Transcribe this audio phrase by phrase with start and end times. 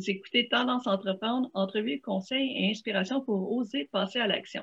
[0.00, 4.62] Vous écoutez Tendance Entreprendre, entrevue, conseils et inspiration pour oser passer à l'action.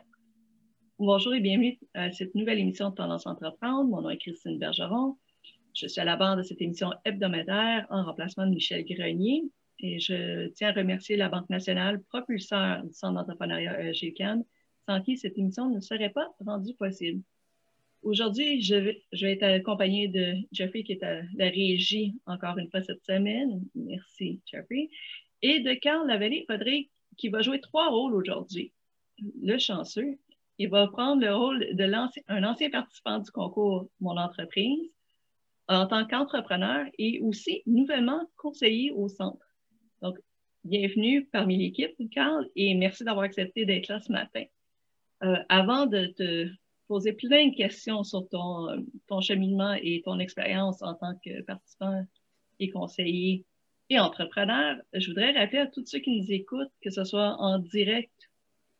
[0.98, 3.88] Bonjour et bienvenue à cette nouvelle émission de Tendance Entreprendre.
[3.88, 5.16] Mon nom est Christine Bergeron.
[5.76, 9.43] Je suis à la barre de cette émission hebdomadaire en remplacement de Michel Grenier
[9.77, 14.43] et je tiens à remercier la Banque nationale, propulseur du Centre d'entrepreneuriat GCAN,
[14.88, 17.21] sans qui cette émission ne serait pas rendue possible.
[18.02, 22.58] Aujourd'hui, je vais, je vais, être accompagnée de Jeffrey qui est à la régie encore
[22.58, 23.62] une fois cette semaine.
[23.76, 24.90] Merci, Jeffrey.
[25.41, 28.71] Et de Carl Lavallée-Podrick qui va jouer trois rôles aujourd'hui.
[29.41, 30.18] Le chanceux,
[30.60, 34.91] il va prendre le rôle de l'ancien, un ancien participant du concours Mon entreprise
[35.68, 39.46] en tant qu'entrepreneur et aussi nouvellement conseiller au centre.
[40.02, 40.18] Donc,
[40.63, 44.43] bienvenue parmi l'équipe, Carl, et merci d'avoir accepté d'être là ce matin.
[45.24, 46.48] Euh, avant de te
[46.88, 52.05] poser plein de questions sur ton, ton cheminement et ton expérience en tant que participant
[52.60, 53.46] et conseiller
[53.90, 57.60] et entrepreneur, je voudrais rappeler à tous ceux qui nous écoutent, que ce soit en
[57.60, 58.30] direct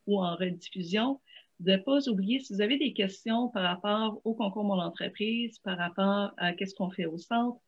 [0.06, 1.20] ou en rediffusion,
[1.60, 5.58] de ne pas oublier si vous avez des questions par rapport au concours Mon entreprise,
[5.60, 7.58] par rapport à qu'est-ce qu'on fait au centre,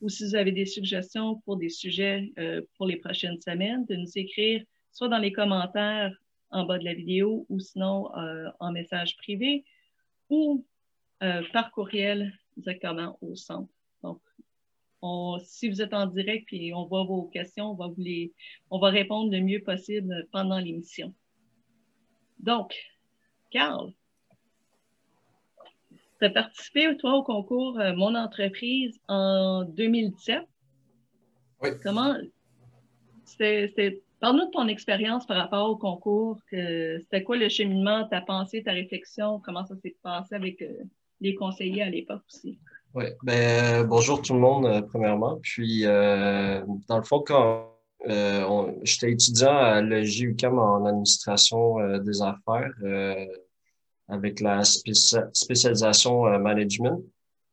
[0.00, 3.96] ou si vous avez des suggestions pour des sujets euh, pour les prochaines semaines, de
[3.96, 6.14] nous écrire soit dans les commentaires
[6.50, 9.64] en bas de la vidéo ou sinon euh, en message privé
[10.28, 10.64] ou
[11.22, 13.72] euh, par courriel directement au centre.
[14.02, 14.20] Donc,
[15.02, 18.32] on, si vous êtes en direct et on voit vos questions, on va, vous les,
[18.70, 21.12] on va répondre le mieux possible pendant l'émission.
[22.38, 22.74] Donc,
[23.50, 23.92] Carl,
[26.18, 30.42] tu as participé, toi, au concours euh, Mon entreprise en 2017.
[31.62, 31.70] Oui.
[31.82, 32.16] Comment,
[34.20, 36.38] parle-nous de ton expérience par rapport au concours.
[36.50, 40.84] Que, c'était quoi le cheminement, ta pensée, ta réflexion, comment ça s'est passé avec euh,
[41.20, 42.58] les conseillers à l'époque aussi?
[42.94, 45.38] Oui, ben, bonjour tout le monde, euh, premièrement.
[45.40, 47.70] Puis, euh, dans le fond, quand
[48.06, 52.70] euh, j'étais étudiant à l'EGUCAM en administration euh, des affaires
[54.08, 57.02] avec la spécialisation management.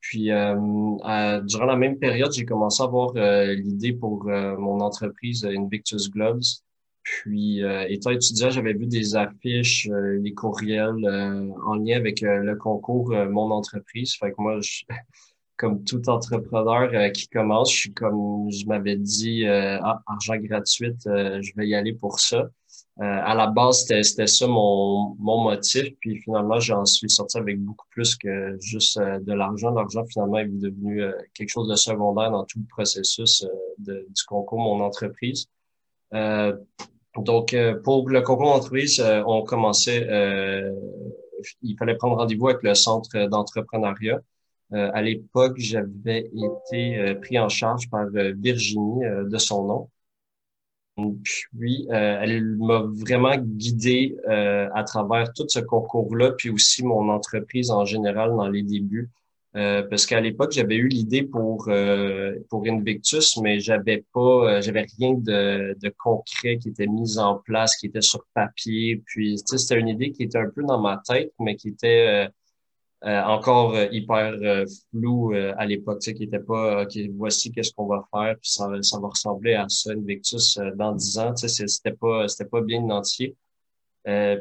[0.02, 6.42] Puis, durant la même période, j'ai commencé à avoir l'idée pour mon entreprise Invictus Gloves.
[7.04, 13.52] Puis, étant étudiant, j'avais vu des affiches, des courriels en lien avec le concours Mon
[13.52, 14.16] entreprise.
[14.16, 14.60] Fait que moi,
[15.60, 20.38] comme tout entrepreneur euh, qui commence, je suis comme je m'avais dit, euh, ah, argent
[20.38, 22.50] gratuit, euh, je vais y aller pour ça.
[23.02, 27.88] à la base, c'était ça mon, mon motif, puis finalement, j'en suis sorti avec beaucoup
[27.92, 29.72] plus que juste de l'argent.
[29.72, 31.04] L'argent, finalement, est devenu
[31.34, 33.46] quelque chose de secondaire dans tout le processus
[33.78, 35.48] du concours Mon entreprise.
[36.12, 37.56] donc,
[37.86, 40.06] pour le concours d'entreprise, on commençait,
[41.62, 44.20] il fallait prendre rendez-vous avec le centre d'entrepreneuriat.
[44.74, 49.90] Euh, à l'époque, j'avais été euh, pris en charge par euh, Virginie de son nom.
[51.24, 57.86] Puis, elle m'a vraiment guidé à travers tout ce concours-là, puis aussi mon entreprise en
[57.86, 59.10] général dans les débuts.
[59.54, 61.70] parce qu'à l'époque, j'avais eu l'idée pour
[62.50, 67.78] pour Invictus, mais j'avais pas, j'avais rien de, de concret qui était mis en place,
[67.78, 69.02] qui était sur papier.
[69.06, 72.30] Puis, c'était une idée qui était un peu dans ma tête, mais qui était
[73.06, 77.88] euh, encore euh, hyper euh, flou à l'époque, qui était pas ok, voici qu'est-ce qu'on
[77.88, 82.28] va faire, puis ça, ça va ressembler à ça, Invictus dans dix ans, c'était pas
[82.28, 83.38] c'était pas bien identifié.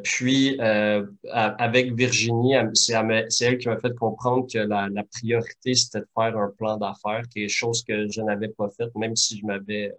[0.02, 6.08] puis avec Virginie, c'est elle qui m'a fait comprendre que la, la priorité c'était de
[6.14, 9.46] faire un plan d'affaires, qui est chose que je n'avais pas faite, même si je
[9.46, 9.94] m'avais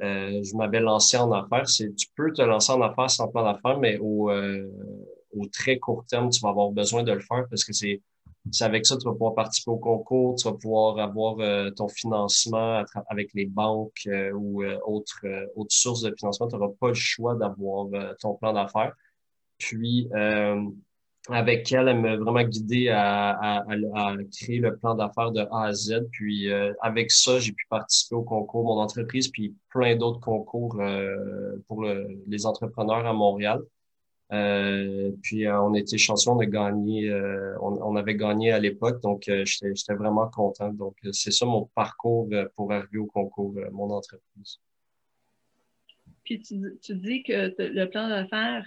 [0.00, 1.68] je m'avais lancé en affaires.
[1.68, 4.30] C'est tu peux te lancer en affaires sans plan d'affaires, mais au
[5.38, 8.00] au très court terme, tu vas avoir besoin de le faire parce que c'est
[8.60, 11.88] avec ça que tu vas pouvoir participer au concours, tu vas pouvoir avoir euh, ton
[11.88, 15.24] financement avec les banques euh, ou euh, autres,
[15.56, 16.48] autres sources de financement.
[16.48, 17.88] Tu n'auras pas le choix d'avoir
[18.20, 18.94] ton plan d'affaires.
[19.58, 20.08] Puis,
[21.30, 25.72] avec elle, elle m'a vraiment guidé à, à, créer le plan d'affaires de A à
[25.72, 26.06] Z.
[26.12, 26.50] Puis
[26.80, 30.80] avec ça, j'ai pu participer au concours Mon entreprise, puis plein d'autres concours
[31.66, 31.84] pour
[32.26, 33.60] les entrepreneurs à Montréal.
[34.30, 37.10] Euh, puis on était chanceux, on a gagné,
[37.60, 40.72] on, on, avait gagné à l'époque, donc j'étais vraiment content.
[40.72, 44.60] Donc c'est ça mon parcours pour arriver au concours Mon entreprise.
[46.24, 48.66] Puis tu, tu dis que le plan d'affaires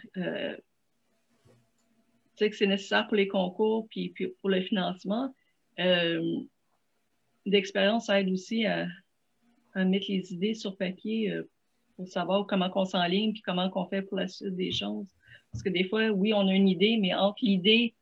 [2.49, 5.33] que c'est nécessaire pour les concours puis, puis pour le financement.
[5.79, 6.21] Euh,
[7.45, 8.87] L'expérience aide aussi à,
[9.75, 11.49] mettre les idées sur papier euh,
[11.95, 15.07] pour savoir comment on s'enligne puis comment on fait pour la suite des choses.
[15.51, 17.93] Parce que des fois, oui, on a une idée, mais entre l'idée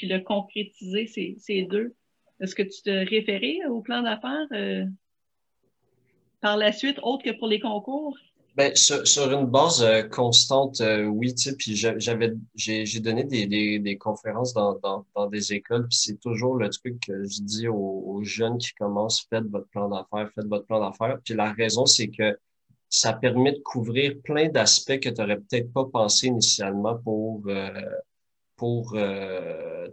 [0.00, 1.94] puis le concrétiser, c'est deux.
[2.40, 4.86] Est-ce que tu te référais au plan d'affaires euh,
[6.40, 8.16] par la suite, autre que pour les concours?
[8.56, 13.00] Ben, sur, sur, une base euh, constante, euh, oui, tu sais, puis j'avais, j'ai, j'ai
[13.00, 16.98] donné des, des, des conférences dans, dans, dans, des écoles, puis c'est toujours le truc
[17.06, 21.18] que je dis aux, jeunes qui commencent, faites votre plan d'affaires, faites votre plan d'affaires.
[21.22, 22.38] Puis la raison, c'est que
[22.90, 27.70] ça permet de couvrir plein d'aspects que tu n'aurais peut-être pas pensé initialement pour, euh,
[28.56, 28.96] pour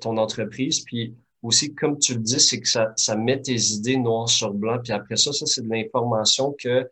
[0.01, 0.81] ton entreprise.
[0.81, 4.53] Puis aussi, comme tu le dis, c'est que ça, ça met tes idées noir sur
[4.53, 4.79] blanc.
[4.83, 6.89] Puis après ça, ça, c'est de l'information que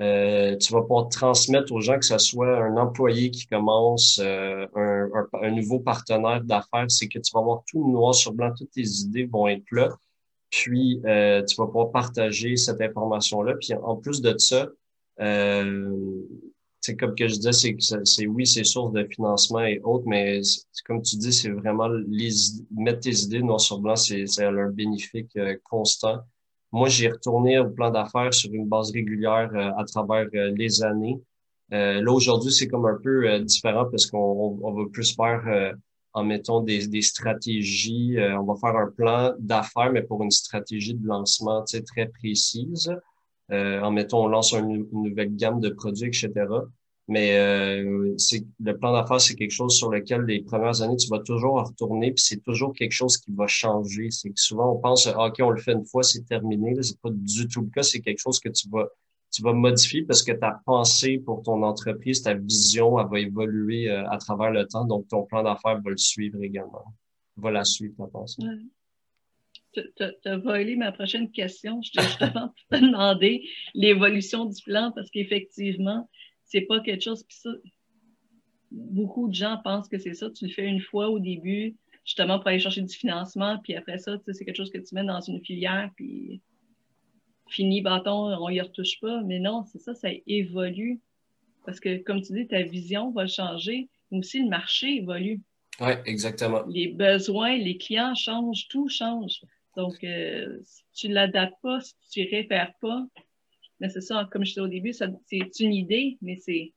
[0.00, 4.66] euh, tu vas pouvoir transmettre aux gens que ce soit un employé qui commence, euh,
[4.76, 5.08] un,
[5.42, 8.86] un, nouveau partenaire d'affaires, c'est que tu vas avoir tout noir sur blanc, toutes tes
[8.86, 9.88] idées vont être là.
[10.50, 13.54] Puis, euh, tu vas pouvoir partager cette information-là.
[13.60, 14.68] Puis, en plus de ça,
[15.18, 20.40] c'est comme que je disais, c'est c'est oui, c'est source de financement et autres, mais
[20.86, 22.30] comme tu dis, c'est vraiment les,
[22.76, 26.20] mettre tes idées noir sur blanc, c'est un bénéfique constant.
[26.70, 30.82] Moi, j'ai retourné au plan d'affaires sur une base régulière euh, à travers euh, les
[30.82, 31.18] années.
[31.72, 35.74] Euh, là, aujourd'hui, c'est comme un peu différent parce qu'on on, va plus faire
[36.14, 38.16] en mettant des, des stratégies.
[38.18, 42.90] on va faire un plan d'affaires, mais pour une stratégie de lancement très précise.
[43.50, 46.46] En mettant, on lance une nouvelle gamme de produits, etc.
[47.08, 51.08] Mais euh, c'est le plan d'affaires, c'est quelque chose sur lequel les premières années, tu
[51.08, 54.10] vas toujours retourner, puis c'est toujours quelque chose qui va changer.
[54.10, 56.74] C'est que souvent, on pense, ah, OK, on le fait une fois, c'est terminé.
[56.74, 57.82] Là, c'est pas du tout le cas.
[57.82, 58.86] C'est quelque chose que tu vas,
[59.30, 63.88] tu vas modifier parce que ta pensée pour ton entreprise, ta vision, elle va évoluer
[63.88, 64.84] euh, à travers le temps.
[64.84, 66.92] Donc, ton plan d'affaires va le suivre également.
[67.38, 68.42] Va la suivre, ta pensée.
[69.72, 69.82] Tu
[70.24, 71.80] as volé ma prochaine question.
[71.82, 76.08] Je te, justement te demander l'évolution du plan parce qu'effectivement,
[76.44, 77.24] c'est pas quelque chose.
[77.24, 77.50] Puis ça,
[78.70, 80.30] beaucoup de gens pensent que c'est ça.
[80.30, 83.98] Tu le fais une fois au début, justement pour aller chercher du financement, puis après
[83.98, 86.40] ça, c'est quelque chose que tu mets dans une filière, puis
[87.48, 89.22] fini bâton, on y retouche pas.
[89.22, 91.00] Mais non, c'est ça, ça évolue.
[91.64, 95.42] Parce que, comme tu dis, ta vision va changer, mais aussi le marché évolue.
[95.80, 96.62] Oui, exactement.
[96.68, 99.40] Les besoins, les clients changent, tout change.
[99.78, 103.06] Donc, euh, si tu ne l'adaptes pas, si tu ne réfères pas,
[103.78, 106.72] mais c'est ça, comme je disais au début, c'est une idée, mais c'est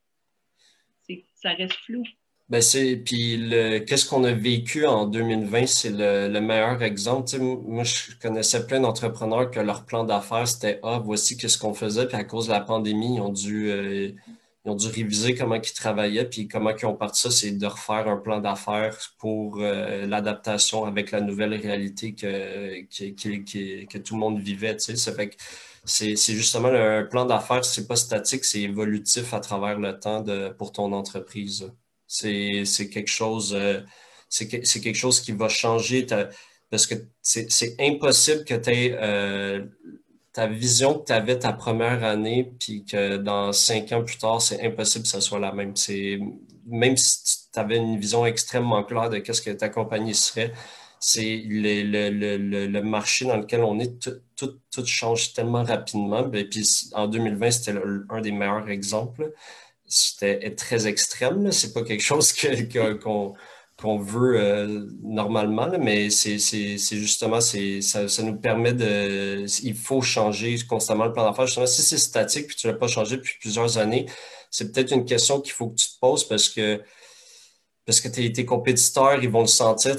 [1.33, 2.03] ça reste flou.
[2.48, 3.50] Ben c'est puis
[3.88, 7.38] qu'est-ce qu'on a vécu en 2020, c'est le, le, meilleur exemple.
[7.39, 12.07] Moi, je connaissais plein d'entrepreneurs que leur plan d'affaires c'était ah voici qu'est-ce qu'on faisait,
[12.07, 14.12] puis à cause de la pandémie, ils ont dû euh,
[14.66, 17.66] ils ont dû réviser comment ils travaillaient, puis comment ils ont parti ça, c'est de
[17.66, 23.97] refaire un plan d'affaires pour euh, l'adaptation avec la nouvelle réalité que, que, que, que,
[23.97, 24.76] tout le monde vivait.
[24.78, 25.35] Tu sais, ça fait que
[25.83, 30.50] c'est justement un plan d'affaires, c'est pas statique, c'est évolutif à travers le temps de,
[30.50, 31.71] pour ton entreprise.
[32.07, 33.81] C'est quelque chose, euh,
[34.30, 36.06] c'est quelque chose qui va changer
[36.69, 39.66] parce que c'est impossible que tu aies euh,
[40.33, 44.42] ta vision que tu avais ta première année, puis que dans cinq ans plus tard,
[44.42, 45.76] c'est impossible que ça soit la même.
[45.76, 46.19] C'est
[46.66, 50.54] même si tu avais une vision extrêmement claire de qu'est-ce que ta compagnie serait,
[51.00, 55.64] c'est le, le, le, le, marché dans lequel on est, tout, tout, tout change tellement
[55.64, 56.26] rapidement.
[56.28, 59.33] Et ben, puis en 2020, c'était un des meilleurs exemples.
[59.88, 61.52] C'était très extrême.
[61.52, 63.33] C'est pas quelque chose qu'on
[63.81, 66.38] qu'on veut euh, normalement, mais c'est
[66.78, 69.45] justement, ça, ça nous permet de...
[69.64, 71.47] Il faut changer constamment le plan d'affaires.
[71.47, 74.06] Justement, si c'est statique puis tu ne l'as pas changé depuis plusieurs années,
[74.52, 76.81] c'est peut-être une question qu'il faut que tu te poses parce que
[77.85, 79.95] parce que tes, compétiteurs, ils vont le sentir,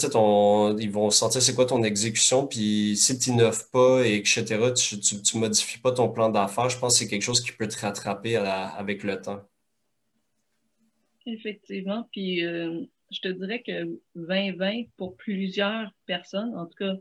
[0.79, 5.01] ils vont sentir c'est quoi ton exécution, puis si tu n'innoves pas, et etc., tu,
[5.01, 7.79] tu, modifies pas ton plan d'affaires, je pense que c'est quelque chose qui peut te
[7.79, 9.43] rattraper avec le temps.
[11.27, 16.95] Effectivement, puis euh, je te dirais que 2020, pour plusieurs personnes, en tout cas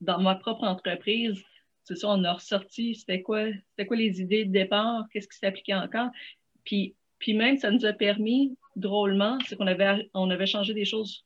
[0.00, 1.42] dans ma propre entreprise,
[1.84, 5.38] c'est ça, on a ressorti, c'était quoi, c'était quoi les idées de départ, qu'est-ce qui
[5.38, 6.10] s'appliquait encore,
[6.64, 10.84] puis, puis même, ça nous a permis drôlement, c'est qu'on avait, on avait changé des
[10.84, 11.24] choses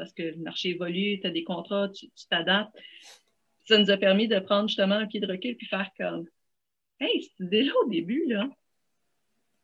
[0.00, 2.74] parce que le marché évolue, tu as des contrats, tu t'adaptes.
[3.66, 6.24] Ça nous a permis de prendre justement un pied de recul puis faire comme
[6.98, 8.48] Hey, c'était déjà au début, là.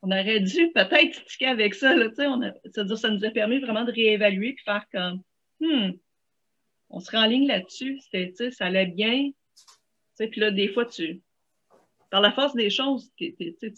[0.02, 3.58] On aurait dû peut-être sticker avec ça, là, on a, ça, ça nous a permis
[3.58, 5.22] vraiment de réévaluer puis faire comme
[5.60, 5.92] Hmm,
[6.90, 9.30] on se en ligne là-dessus, ça allait bien.
[10.18, 11.22] Puis là, des fois, tu,
[12.10, 13.34] par la force des choses, tu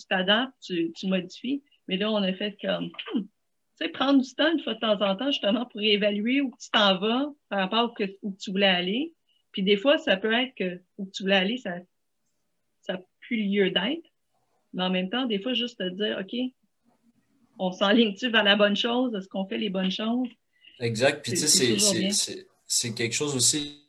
[0.08, 1.62] t'adaptes, tu, tu, modifies.
[1.86, 5.16] Mais là, on a fait comme, hmm, prendre du temps une fois de temps en
[5.16, 9.14] temps, justement, pour évaluer où tu t'en vas par rapport à où tu voulais aller.
[9.52, 11.80] Puis des fois, ça peut être que où tu voulais aller, ça
[12.88, 14.07] n'a plus lieu d'être.
[14.74, 16.36] Mais en même temps, des fois, juste te dire, OK,
[17.58, 19.14] on s'enligne-tu vers la bonne chose?
[19.14, 20.28] Est-ce qu'on fait les bonnes choses?
[20.80, 21.22] Exact.
[21.22, 23.88] Puis tu sais, c'est quelque chose aussi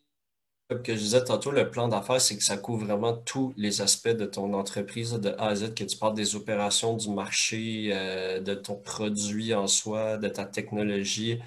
[0.84, 4.10] que je disais tantôt, le plan d'affaires, c'est que ça couvre vraiment tous les aspects
[4.10, 8.40] de ton entreprise de A à Z, que tu parles des opérations, du marché, euh,
[8.40, 11.40] de ton produit en soi, de ta technologie.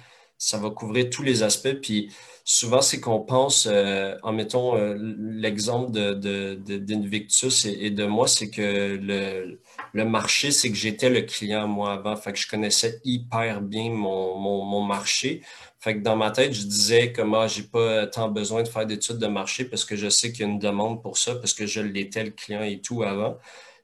[0.45, 1.73] Ça va couvrir tous les aspects.
[1.81, 2.11] Puis
[2.43, 8.49] souvent, c'est qu'on pense, euh, en mettant euh, l'exemple de, d'Invictus et, de moi, c'est
[8.49, 9.61] que le,
[9.93, 12.17] le marché, c'est que j'étais le client moi avant.
[12.17, 15.41] Fait que je connaissais hyper bien mon, mon, mon marché.
[15.79, 18.85] Fait que dans ma tête, je disais que moi, j'ai pas tant besoin de faire
[18.85, 21.53] d'études de marché parce que je sais qu'il y a une demande pour ça, parce
[21.53, 23.37] que je l'étais le client et tout avant.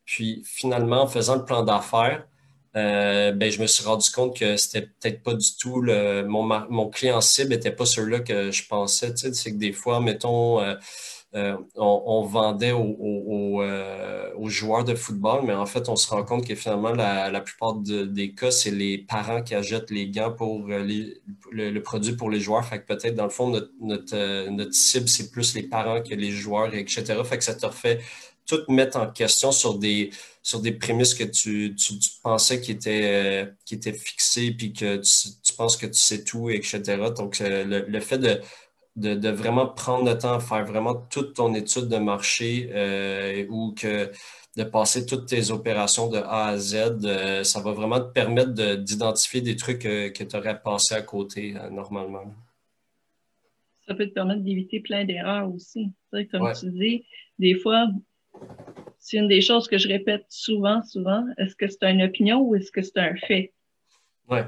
[0.03, 2.25] Puis finalement, en faisant le plan d'affaires,
[2.75, 6.43] euh, ben, je me suis rendu compte que c'était peut-être pas du tout le, mon,
[6.43, 9.13] mon client cible n'était pas celui-là que je pensais.
[9.15, 10.75] C'est que des fois, mettons, euh,
[11.35, 16.55] euh, on, vendait aux, joueurs de football, mais en fait, on se rend compte que
[16.55, 22.15] finalement, la, plupart des cas, c'est les parents qui achètent les gants pour le, produit
[22.15, 22.65] pour les joueurs.
[22.65, 26.73] Fait que peut-être, dans le fond, notre, cible, c'est plus les parents que les joueurs,
[26.73, 27.15] etc.
[27.23, 27.99] Fait que ça te refait
[28.50, 30.10] tout mettre en question sur des,
[30.41, 31.75] sur des prémices que tu,
[32.24, 36.82] pensais qui étaient, qui étaient fixées, puis que tu, penses que tu sais tout, etc.
[37.15, 38.41] Donc, le fait de
[39.00, 43.74] de, vraiment prendre le temps à faire vraiment toute ton étude de marché euh, ou
[43.74, 44.12] que
[44.58, 48.51] de passer toutes tes opérations de A à Z, euh, ça va vraiment te permettre
[48.77, 52.34] d'identifier des trucs que tu aurais passé à côté euh, normalement.
[53.88, 55.91] Ça peut te permettre d'éviter plein d'erreurs aussi.
[56.12, 57.06] comme tu dis,
[57.39, 57.88] des fois,
[59.00, 61.25] c'est une des choses que je répète souvent, souvent.
[61.38, 63.53] Est-ce que c'est une opinion ou est-ce que c'est un fait?
[64.29, 64.46] Ouais.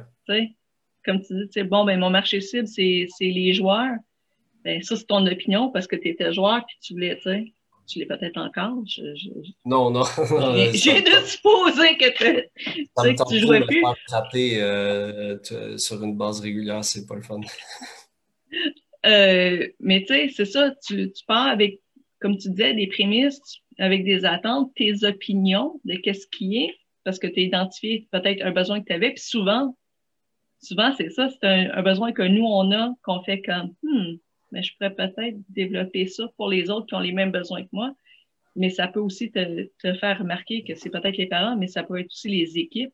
[1.04, 3.96] comme tu dis, bon, ben, mon marché cible, c'est les joueurs
[4.64, 7.54] ben, ça, c'est ton opinion parce que tu étais joueur puis tu voulais, tu sais,
[7.88, 8.84] tu l'es peut-être encore.
[9.66, 10.04] Non, non.
[10.74, 13.84] J'ai de supposer que, que tu jouais plus.
[14.08, 17.42] Frapper euh, sur une base régulière, c'est pas le fun.
[19.06, 21.82] euh, mais tu sais, c'est ça, tu, tu pars avec,
[22.20, 23.42] comme tu disais, des prémices,
[23.82, 28.44] avec des attentes, tes opinions de qu'est-ce qui est, parce que tu as identifié peut-être
[28.46, 29.76] un besoin que tu avais, puis souvent,
[30.62, 34.18] souvent, c'est ça, c'est un, un, besoin que nous, on a, qu'on fait comme, hmm,
[34.52, 37.70] mais je pourrais peut-être développer ça pour les autres qui ont les mêmes besoins que
[37.72, 37.94] moi.
[38.56, 39.68] Mais ça peut aussi te,
[40.00, 42.94] faire remarquer que c'est peut-être les parents, mais ça peut être aussi les équipes.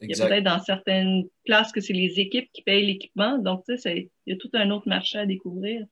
[0.00, 3.36] Il y a peut-être dans certaines places que c'est les équipes qui payent l'équipement.
[3.36, 5.84] Donc, tu sais, il y a tout un autre marché à découvrir.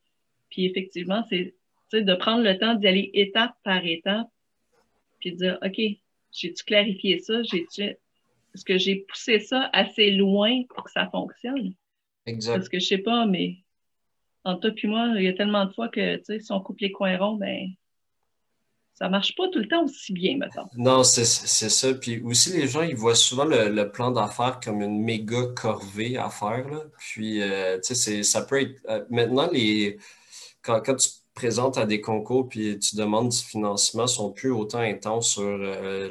[0.48, 1.54] Puis effectivement, c'est
[1.97, 4.28] de prendre le temps d'y aller étape par étape,
[5.21, 5.76] puis de dire, OK,
[6.33, 7.42] j'ai-tu clarifié ça?
[7.42, 11.75] J'ai-tu, est-ce que j'ai poussé ça assez loin pour que ça fonctionne?
[12.26, 12.54] Exact.
[12.54, 13.57] Parce que je sais pas, mais
[14.45, 16.61] entre toi et moi, il y a tellement de fois que, tu sais, si on
[16.61, 17.71] coupe les coins ronds, ben,
[18.95, 20.68] ça marche pas tout le temps aussi bien, maintenant.
[20.76, 21.95] Non, c'est ça.
[21.95, 26.30] Puis aussi, les gens, ils voient souvent le, plan d'affaires comme une méga corvée à
[26.30, 26.68] faire.
[26.68, 26.83] Là.
[26.99, 28.80] Puis, euh, tu sais, ça peut être.
[28.88, 29.99] Euh, maintenant, les,
[30.62, 34.80] quand, quand tu présentes à des concours puis tu demandes du financement, sont plus autant
[34.80, 36.11] intenses sur euh,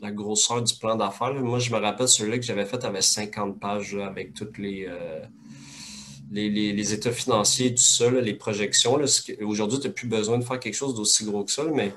[0.00, 1.34] la, grosseur du plan d'affaires.
[1.34, 4.88] Moi, je me rappelle celui-là que j'avais fait avait 50 pages avec toutes les
[6.30, 8.98] les, états financiers, tout ça, les projections.
[9.42, 11.92] Aujourd'hui, tu n'as plus besoin de faire quelque chose d'aussi gros que ça, mais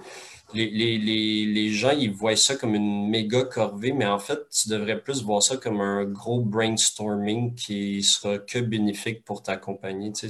[0.53, 5.23] les, gens, ils voient ça comme une méga corvée, mais en fait, tu devrais plus
[5.23, 10.11] voir ça comme un gros brainstorming qui sera que bénéfique pour ta compagnie.
[10.13, 10.29] Tu,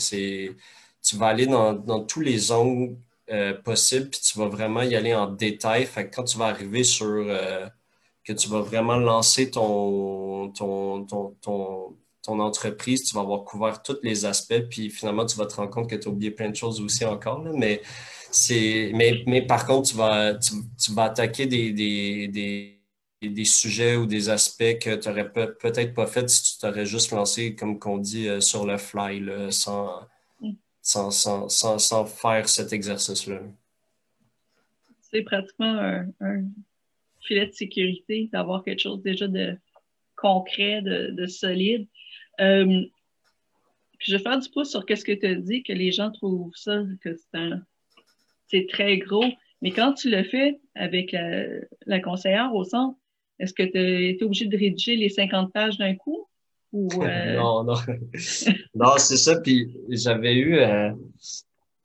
[1.03, 2.97] tu vas aller dans, tous les angles
[3.31, 5.85] euh, possibles, puis tu vas vraiment y aller en détail.
[5.85, 7.67] Fait quand tu vas arriver sur euh,
[8.23, 13.97] que tu vas vraiment lancer ton, ton, ton ton entreprise, tu vas avoir couvert tous
[14.03, 16.55] les aspects, puis finalement, tu vas te rendre compte que tu as oublié plein de
[16.55, 17.39] choses aussi encore.
[17.43, 17.81] mais,
[18.93, 22.79] mais, mais par contre, tu vas, tu, vas attaquer des, des,
[23.21, 27.11] des, sujets ou des aspects que tu n'aurais peut-être pas fait si tu t'aurais juste
[27.11, 30.07] lancé, comme qu'on dit, euh, sur le fly, sans,
[30.81, 33.41] sans, faire cet exercice-là.
[35.01, 35.77] C'est pratiquement
[36.19, 36.43] un,
[37.21, 39.55] filet de sécurité d'avoir quelque chose déjà de
[40.15, 41.87] concret, de, de solide.
[42.39, 42.85] Euh,
[43.99, 46.55] je vais faire du pouce sur qu'est-ce que tu as dit, que les gens trouvent
[46.55, 47.15] ça, que
[48.47, 49.25] c'est très gros.
[49.61, 51.15] Mais quand tu le fais avec
[51.85, 52.97] la, conseillère au centre,
[53.39, 56.27] est-ce que tu été obligé de rédiger les 50 pages d'un coup?
[56.73, 57.35] Euh?
[57.35, 57.75] non, non.
[58.75, 59.39] non, c'est ça.
[59.39, 60.91] Puis j'avais eu, euh,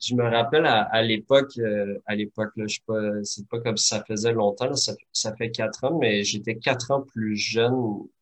[0.00, 3.76] je me rappelle à, l'époque, euh, à l'époque, là, je sais pas, c'est pas comme
[3.76, 7.74] si ça faisait longtemps, ça, ça fait quatre ans, mais j'étais quatre ans plus jeune.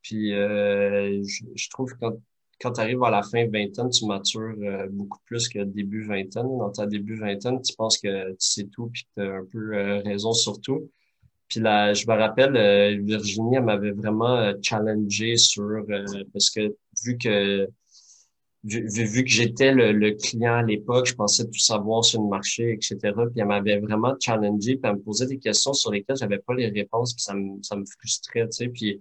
[0.02, 2.16] Puis je, je, trouve que quand
[2.60, 6.58] quand tu arrives à la fin vingtaine, tu matures euh, beaucoup plus que début vingtaine.
[6.58, 9.44] Dans ta début vingtaine, tu penses que tu sais tout puis que tu as un
[9.44, 10.90] peu euh, raison sur tout.
[11.48, 15.84] Puis là, je me rappelle, euh, Virginie, elle m'avait vraiment challengé sur
[16.32, 16.74] parce que
[17.04, 17.68] vu que
[18.64, 22.72] vu, vu que j'étais le, client à l'époque, je pensais tout savoir sur le marché,
[22.72, 22.98] etc.
[23.02, 26.54] Puis elle m'avait vraiment challengé, puis elle me posait des questions sur lesquelles j'avais pas
[26.54, 28.68] les réponses, puis ça me, ça me frustrait, tu sais.
[28.68, 29.00] Puis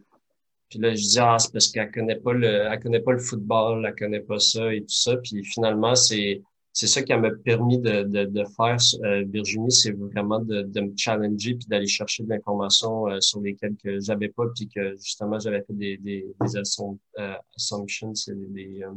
[0.73, 3.19] puis là, je dis, ah, c'est parce qu'elle connaît pas le, elle connaît pas le
[3.19, 5.17] football, elle connaît pas ça et tout ça.
[5.17, 6.41] Puis finalement, c'est,
[6.74, 10.82] c'est ça qui m'a permis de, de, de faire, euh, Virginie, c'est vraiment de, de
[10.82, 14.96] me challenger puis d'aller chercher de l'information euh, sur lesquelles que j'avais pas puis que
[14.98, 18.92] justement j'avais fait des, des, des euh, assumptions, c'est des, euh,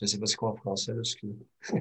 [0.00, 1.36] je sais pas c'est quoi en français, là, excusez.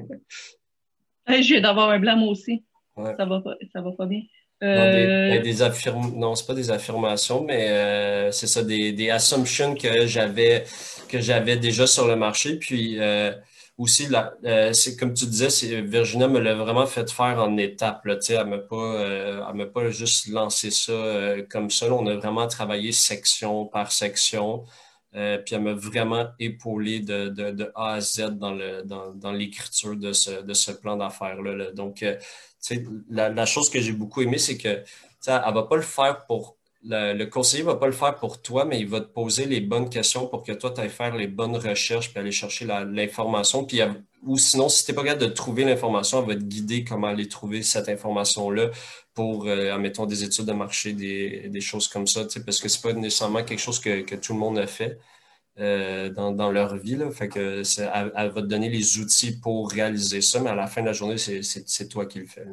[1.28, 2.64] hey, je viens d'avoir un blâme aussi.
[2.96, 4.22] Ça va pas, ça va pas bien.
[4.62, 6.20] Non, des, euh, ben, des affirm...
[6.20, 10.66] non c'est pas des affirmations, mais euh, c'est ça, des, des assumptions que j'avais
[11.08, 12.58] que j'avais déjà sur le marché.
[12.58, 13.32] Puis euh,
[13.80, 14.34] aussi, là,
[14.74, 18.02] c'est comme tu disais, Virginia me l'a vraiment fait faire en étapes.
[18.06, 21.92] Elle ne m'a pas, m'a pas juste lancé ça comme ça.
[21.92, 24.66] on a vraiment travaillé section par section.
[25.14, 29.96] puis elle m'a vraiment épaulé de, de, A à Z dans, le, dans, dans l'écriture
[29.96, 31.56] de ce, de ce plan d'affaires-là.
[31.56, 31.72] Là.
[31.72, 32.06] Donc,
[33.10, 34.84] la, la, chose que j'ai beaucoup aimé, c'est que
[35.28, 36.59] elle ne va pas le faire pour.
[36.82, 39.60] Le, conseiller ne va pas le faire pour toi, mais il va te poser les
[39.60, 43.68] bonnes questions pour que toi, tu ailles faire les bonnes recherches puis aller chercher l'information.
[44.24, 47.08] Ou sinon, si tu n'es pas capable de trouver l'information, elle va te guider comment
[47.08, 48.70] aller trouver cette information-là
[49.14, 52.94] pour, euh, admettons, des études de marché, des, choses comme ça, parce que ce n'est
[52.94, 55.00] pas nécessairement quelque chose que, tout le monde a fait.
[55.60, 56.94] Euh, dans, leur vie.
[56.94, 60.94] Elle, va te donner les outils pour réaliser ça, mais à la fin de la
[60.94, 62.46] journée, c'est toi qui le fais.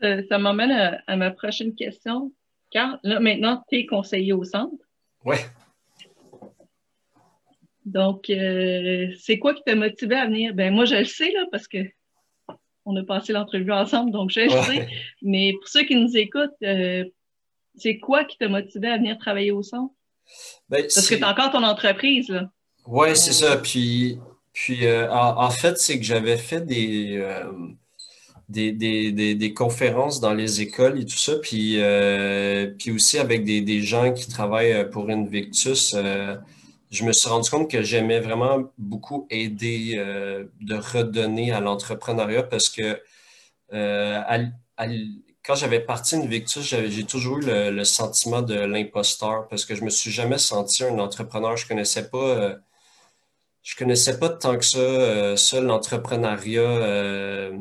[0.00, 2.32] Ça, m'amène à, ma prochaine question.
[2.70, 4.84] Car là, maintenant, tu es conseiller au centre.
[5.24, 5.36] Oui.
[7.84, 10.54] Donc, euh, c'est quoi qui t'a motivé à venir?
[10.54, 11.78] Ben, moi, je le sais, là, parce que
[12.86, 14.88] on a passé l'entrevue ensemble, donc je le sais.
[15.22, 17.04] Mais pour ceux qui nous écoutent, euh,
[17.76, 19.94] c'est quoi qui t'a motivé à venir travailler au centre?
[20.68, 22.50] Ben, Parce que tu encore ton entreprise, là.
[22.86, 23.56] Oui, c'est ça.
[23.56, 24.18] Puis,
[24.52, 27.50] puis euh, en, fait, c'est que j'avais fait euh,
[28.48, 31.36] des, des, des, conférences dans les écoles et tout ça.
[31.42, 35.94] Puis, euh, puis aussi avec des, gens qui travaillent pour Invictus.
[36.90, 39.96] je me suis rendu compte que j'aimais vraiment beaucoup aider
[40.60, 43.00] de redonner à l'entrepreneuriat parce que
[45.44, 49.90] quand j'avais parti Invictus, j'ai toujours eu le, sentiment de l'imposteur parce que je me
[49.90, 51.56] suis jamais senti un entrepreneur.
[51.56, 52.56] Je connaissais pas, euh,
[53.62, 56.62] je connaissais pas tant que ça, euh, ça l'entrepreneuriat.
[56.62, 57.52] Euh,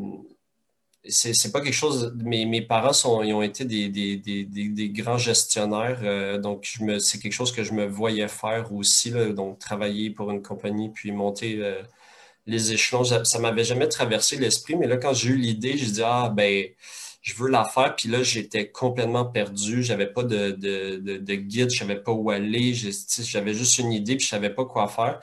[1.08, 2.14] c'est pas quelque chose.
[2.24, 6.78] Mes, mes parents sont, ils ont été des, des, des, des grands gestionnaires, euh, donc
[7.00, 10.90] c'est quelque chose que je me voyais faire aussi, là, donc travailler pour une compagnie
[10.90, 11.62] puis monter
[12.48, 13.04] les échelons.
[13.04, 16.68] Ça m'avait jamais traversé l'esprit, mais là, quand j'ai eu l'idée, je dis ah ben
[17.22, 17.96] je veux la faire.
[17.96, 19.82] Puis là, j'étais complètement perdu.
[19.84, 22.74] J'avais pas de, de, de, de guide, je savais pas où aller.
[22.74, 25.22] J'avais juste une idée, puis je savais pas quoi faire.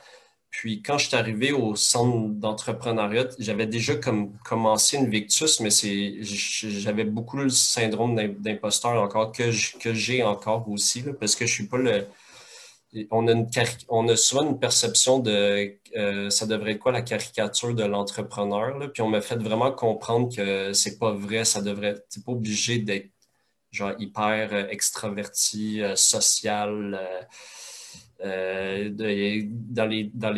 [0.51, 5.69] Puis quand je suis arrivé au centre d'entrepreneuriat, j'avais déjà comme, commencé une Victus, mais
[5.71, 9.51] c'est j'avais beaucoup le syndrome d'imposteur encore que
[9.93, 12.05] j'ai encore aussi, parce que je suis pas le
[13.09, 18.91] on a, souvent une perception de euh, ça devrait être quoi la caricature de l'entrepreneur.
[18.93, 21.95] Puis on m'a fait vraiment comprendre que c'est pas vrai, ça devrait.
[22.09, 23.09] T'es pas obligé d'être
[23.71, 25.95] genre hyper euh, extraverti, euh,
[28.21, 30.31] social, dans les, dans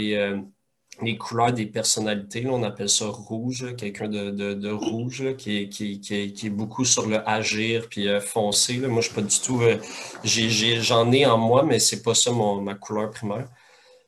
[1.02, 2.46] les couleurs des personnalités.
[2.48, 8.20] on appelle ça rouge, quelqu'un de, rouge qui, est, beaucoup sur le agir puis euh,
[8.20, 8.78] foncé.
[8.78, 9.62] Moi, je suis pas du tout.
[9.62, 9.78] Euh,
[10.24, 13.48] j'en ai, en moi, mais c'est pas ça ma couleur primaire.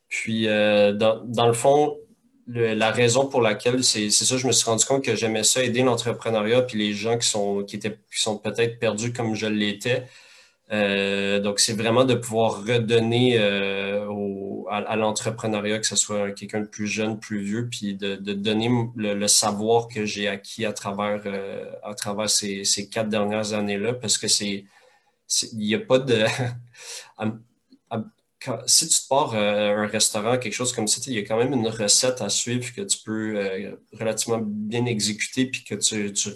[0.07, 1.97] Puis, euh, dans, dans, le fond,
[2.47, 5.81] la raison pour laquelle c'est ça, je me suis rendu compte que j'aimais ça, aider
[5.81, 10.05] l'entrepreneuriat puis les gens qui sont, qui étaient, qui sont peut-être perdus comme je l'étais.
[10.69, 13.39] Donc, c'est vraiment de pouvoir redonner
[14.09, 18.69] aux à, l'entrepreneuriat, que ce soit quelqu'un de plus jeune, plus vieux, puis de, donner
[18.95, 24.17] le, savoir que j'ai acquis à travers, euh, à travers ces, quatre dernières années-là, parce
[24.17, 24.65] que c'est,
[25.53, 26.25] il n'y a pas de...
[28.67, 31.53] si tu pars euh, un restaurant, quelque chose comme ça, il y a quand même
[31.53, 36.29] une recette à suivre que tu peux euh, relativement bien exécuter puis que tu, tu,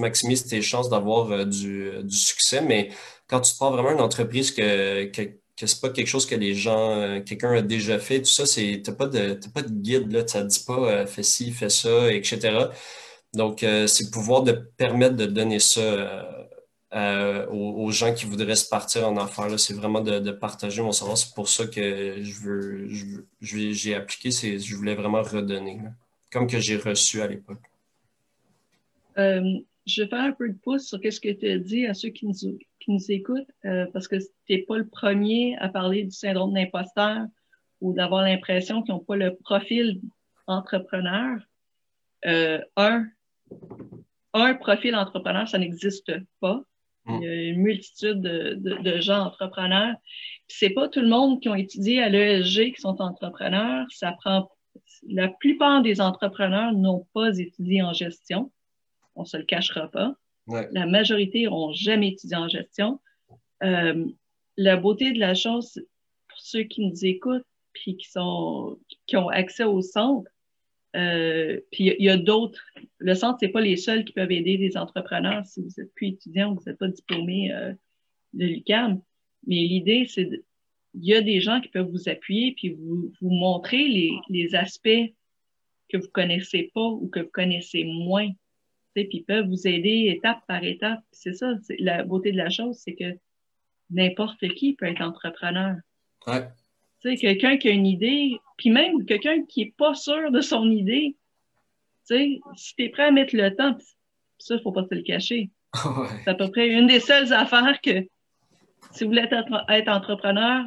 [0.00, 2.60] maximises tes chances d'avoir euh, du, succès.
[2.60, 2.90] Mais
[3.28, 5.22] quand tu pars vraiment une entreprise que, que,
[5.56, 8.82] que c'est pas quelque chose que les gens, quelqu'un a déjà fait, tout ça, tu
[8.86, 12.68] n'as pas, de, pas de guide, là, ça dit pas fais ci, fais ça, etc.
[13.34, 15.80] Donc, c'est pouvoir de permettre de donner ça
[16.94, 19.58] euh, aux, gens qui voudraient se partir en affaires.
[19.58, 21.18] C'est vraiment de, partager mon savoir.
[21.18, 22.88] C'est pour ça que je veux,
[23.40, 25.80] j'ai appliqué, je voulais vraiment redonner,
[26.30, 27.58] comme que j'ai reçu à l'époque.
[29.84, 31.94] Euh, je vais faire un peu de pouce sur ce que tu as dit à
[31.94, 35.68] ceux qui nous, qui nous écoutent, euh, parce que tu n'es pas le premier à
[35.68, 37.26] parler du syndrome d'imposteur
[37.80, 40.00] ou d'avoir l'impression qu'ils n'ont pas le profil
[40.46, 41.38] entrepreneur.
[42.24, 43.06] un,
[44.32, 46.62] un profil entrepreneur, ça n'existe pas.
[47.06, 49.94] Il y a une multitude de, de, gens entrepreneurs.
[50.48, 53.86] C'est pas tout le monde qui ont étudié à l'ESG qui sont entrepreneurs.
[53.90, 54.48] Ça prend
[55.06, 58.50] la plupart des entrepreneurs n'ont pas étudié en gestion.
[59.16, 60.16] On se le cachera pas.
[60.46, 63.00] La majorité n'ont jamais étudié en gestion.
[63.62, 64.06] Euh,
[64.56, 65.82] la beauté de la chose,
[66.28, 70.30] pour ceux qui nous écoutent puis qui sont qui ont accès au centre,
[70.96, 72.62] euh, puis il y a, d'autres.
[72.98, 76.08] Le centre, c'est pas les seuls qui peuvent aider des entrepreneurs si vous êtes plus
[76.08, 77.72] étudiant ou vous n'êtes pas diplômé euh,
[78.34, 79.00] de l'UQAM.
[79.46, 80.28] Mais l'idée, c'est
[80.96, 84.54] il y a des gens qui peuvent vous appuyer puis vous, vous montrer les, les
[84.54, 85.12] aspects
[85.88, 88.30] que vous connaissez pas ou que vous connaissez moins.
[88.94, 91.00] Puis peuvent vous aider étape par étape.
[91.10, 93.18] C'est ça, la beauté de la chose, c'est que
[93.90, 95.76] n'importe qui peut être entrepreneur.
[96.26, 96.44] Ouais
[97.12, 101.16] quelqu'un qui a une idée, puis même quelqu'un qui est pas sûr de son idée,
[102.06, 103.76] tu sais, si tu es prêt à mettre le temps,
[104.38, 105.50] ça, il faut pas te le cacher.
[106.24, 108.00] C'est à peu près une des seules affaires que,
[108.92, 110.64] si vous voulez être, entrepreneur,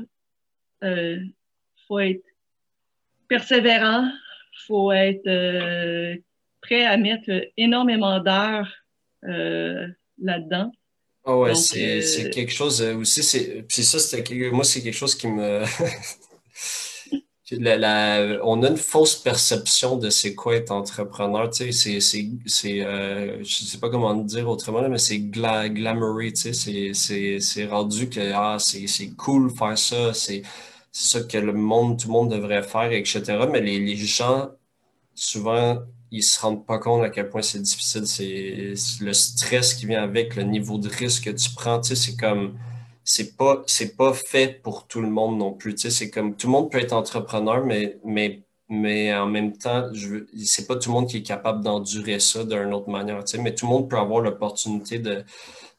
[0.82, 1.20] il euh,
[1.88, 2.24] faut être
[3.28, 4.10] persévérant,
[4.68, 6.16] faut être euh,
[6.68, 8.72] prêt à mettre énormément d'heures
[9.24, 9.88] euh,
[10.22, 10.72] là-dedans.
[11.26, 15.64] Oh ouais, c'est quelque chose aussi, c'est ça, c'était moi, c'est quelque chose qui me
[17.52, 21.50] La, on a une fausse perception de c'est quoi être entrepreneur.
[21.50, 26.34] Tu sais, c'est, euh, je sais pas comment dire autrement, mais c'est gla, glamouré.
[26.34, 30.42] Tu sais, c'est, rendu que ah, c'est, cool faire ça, c'est,
[30.92, 33.24] ça que le monde, tout le monde devrait faire, etc.
[33.50, 34.50] Mais les, les gens,
[35.16, 35.78] souvent,
[36.12, 38.08] ils se rendent pas compte à quel point c'est difficile.
[38.08, 41.80] C'est le stress qui vient avec, le niveau de risque que tu prends.
[41.82, 42.58] Tu sais, c'est comme
[43.04, 43.64] c'est pas
[43.98, 45.76] pas fait pour tout le monde non plus.
[45.76, 49.58] Tu sais, c'est comme tout le monde peut être entrepreneur, mais mais mais en même
[49.58, 53.24] temps, je c'est pas tout le monde qui est capable d'endurer ça d'une autre manière.
[53.24, 55.24] Tu sais, mais tout le monde peut avoir l'opportunité de,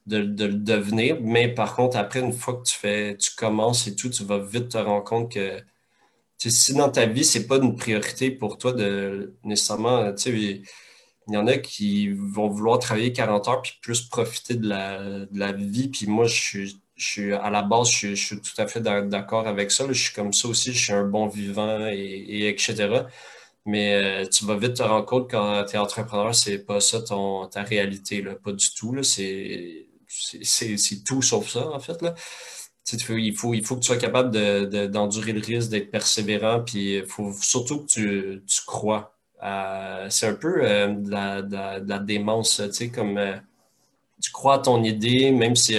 [0.07, 1.19] de, de, le devenir.
[1.23, 4.38] Mais par contre, après, une fois que tu fais, tu commences et tout, tu vas
[4.38, 5.61] vite te rendre compte que
[6.38, 10.12] si dans ta vie, c'est pas une priorité pour toi de nécessairement,
[11.29, 15.53] il y en a qui vont vouloir travailler 40 heures puis plus profiter de la,
[15.53, 15.88] vie.
[15.88, 19.85] Puis moi, je suis à la base, je, suis tout à fait d'accord avec ça.
[19.88, 23.03] Je suis comme ça aussi, je suis un bon vivant et, etc.
[23.66, 27.03] Mais euh, tu vas vite te rendre compte quand tu es entrepreneur, c'est pas ça
[27.03, 28.35] ton, ta réalité, là.
[28.35, 28.96] pas du tout.
[29.03, 29.87] C'est
[31.05, 32.01] tout sauf ça, en fait.
[32.03, 32.14] Là.
[32.92, 34.31] Il faut, il faut que tu sois capable
[34.90, 39.14] d'endurer de, le risque, d'être persévérant, puis il faut surtout que tu, tu crois.
[40.09, 41.11] c'est un peu euh, de,
[41.88, 43.37] la, démence, tu sais, comme euh,
[44.22, 45.77] tu crois à ton idée, même si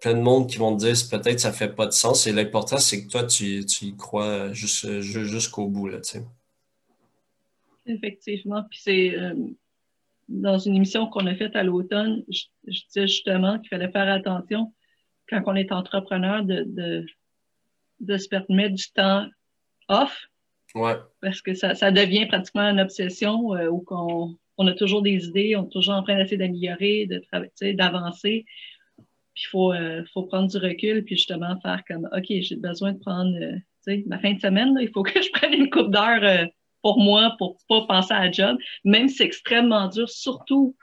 [0.00, 2.26] plein de monde qui vont te dire peut-être ça fait pas de sens.
[2.26, 5.88] Et l'important, c'est que toi, tu, tu y crois jusqu'au bout.
[5.88, 5.98] Là,
[7.86, 8.62] Effectivement.
[8.70, 9.34] Puis c'est euh,
[10.28, 14.72] dans une émission qu'on a faite à l'automne, je, disais justement qu'il fallait faire attention
[15.28, 17.06] quand on est entrepreneur de, de,
[18.00, 19.26] de se permettre du temps
[19.88, 20.28] off.
[20.74, 20.96] Ouais.
[21.22, 25.26] Parce que ça, ça devient pratiquement une obsession euh, où on, on a toujours des
[25.26, 28.44] idées, on est toujours en train d'essayer d'améliorer, de d'avancer
[29.38, 32.98] il faut, euh, faut prendre du recul, puis justement faire comme, OK, j'ai besoin de
[32.98, 35.90] prendre, euh, tu sais, ma fin de semaine, il faut que je prenne une coupe
[35.90, 36.46] d'heure euh,
[36.82, 40.76] pour moi, pour pas penser à la job, même si c'est extrêmement dur, surtout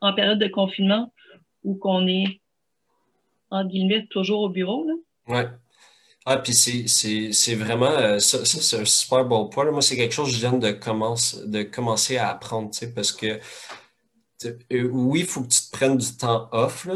[0.00, 1.12] en période de confinement
[1.64, 2.40] où qu'on est,
[3.52, 4.86] en guillemets, toujours au bureau.
[5.28, 5.50] Là.
[6.24, 9.70] Ah, puis c'est vraiment, ça, c'est un super bon point.
[9.70, 13.40] Moi, c'est quelque chose que je viens de, commencer de commencer à apprendre, parce que
[14.70, 16.94] oui, il faut que tu te prennes du temps off, là,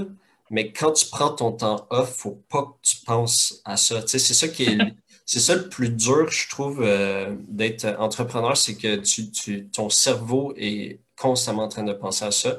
[0.51, 4.07] mais quand tu prends ton temps off, faut pas que tu penses à ça.
[4.07, 4.79] c'est ça qui est,
[5.27, 9.91] c'est ça le plus dur, je trouve, euh, d'être entrepreneur, c'est que tu, tu, ton
[9.91, 12.59] cerveau est constamment en train de penser à ça.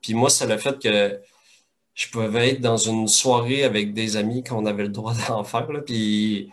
[0.00, 1.20] Puis moi, c'est le fait que
[1.94, 5.70] je pouvais être dans une soirée avec des amis qu'on avait le droit d'en faire,
[5.72, 6.52] là, puis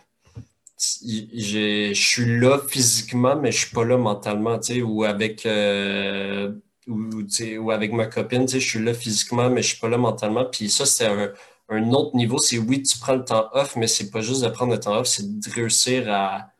[0.78, 6.52] je suis là physiquement, mais je suis pas là mentalement, tu sais, ou avec euh,
[6.88, 10.44] ou, avec ma copine, je suis là physiquement, mais je suis pas là mentalement.
[10.44, 12.38] Puis ça, c'est un, autre niveau.
[12.38, 14.98] C'est oui, tu prends le temps off, mais c'est pas juste de prendre le temps
[14.98, 16.50] off, c'est de réussir à,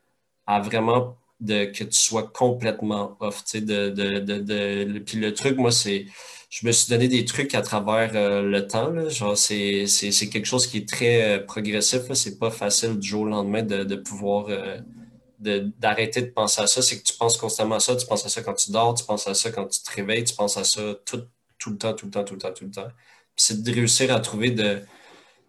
[0.47, 3.43] à vraiment de, que tu sois complètement off.
[3.53, 6.05] De, de, puis le truc, moi, c'est
[6.53, 8.91] je me suis donné des trucs à travers euh, le temps.
[8.91, 9.09] Là.
[9.09, 12.01] Genre, c'est, c'est, c'est quelque chose qui est très euh, progressif.
[12.13, 14.77] C'est pas facile du jour au lendemain de, de pouvoir euh,
[15.39, 16.83] de, d'arrêter de penser à ça.
[16.83, 17.95] C'est que tu penses constamment à ça.
[17.95, 20.25] Tu penses à ça quand tu dors, tu penses à ça quand tu te réveilles,
[20.25, 21.23] tu penses à ça tout,
[21.57, 22.87] tout le temps, tout le temps, tout le temps, tout le temps.
[23.35, 24.81] c'est de réussir à trouver de,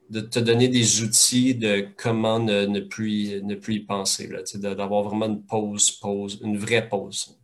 [0.08, 4.26] de te donner des outils de comment ne, ne plus, ne plus y penser.
[4.28, 4.40] Là,
[4.74, 7.38] d'avoir vraiment une pause, pause, une vraie pause.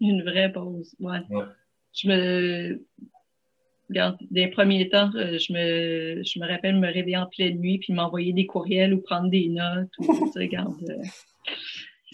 [0.00, 1.20] Une vraie pause, ouais
[1.96, 2.80] je me
[3.88, 7.78] Regarde, des premiers temps, euh, je me, je me rappelle me réveiller en pleine nuit
[7.78, 9.90] puis m'envoyer des courriels ou prendre des notes.
[10.00, 11.02] Ou, regarde, euh,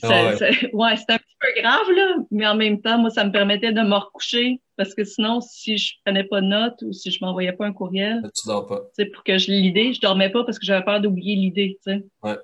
[0.02, 0.34] ah
[0.72, 3.72] ouais, c'était un petit peu grave, là, mais en même temps, moi, ça me permettait
[3.72, 7.24] de me recoucher parce que sinon, si je prenais pas de notes ou si je
[7.24, 8.82] m'envoyais pas un courriel, tu dors pas.
[9.14, 11.78] pour que je l'idée, je dormais pas parce que j'avais peur d'oublier l'idée.
[11.86, 12.36] Ouais.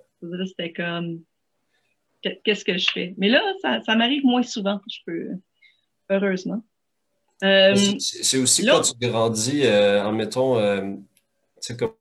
[0.46, 1.20] C'était comme,
[2.22, 3.14] qu'est-ce que je fais?
[3.18, 5.28] Mais là, ça, ça m'arrive moins souvent, je peux,
[6.08, 6.62] heureusement.
[7.44, 10.94] Euh, c'est aussi quand tu grandis, euh, en mettons, euh,
[11.78, 11.92] comme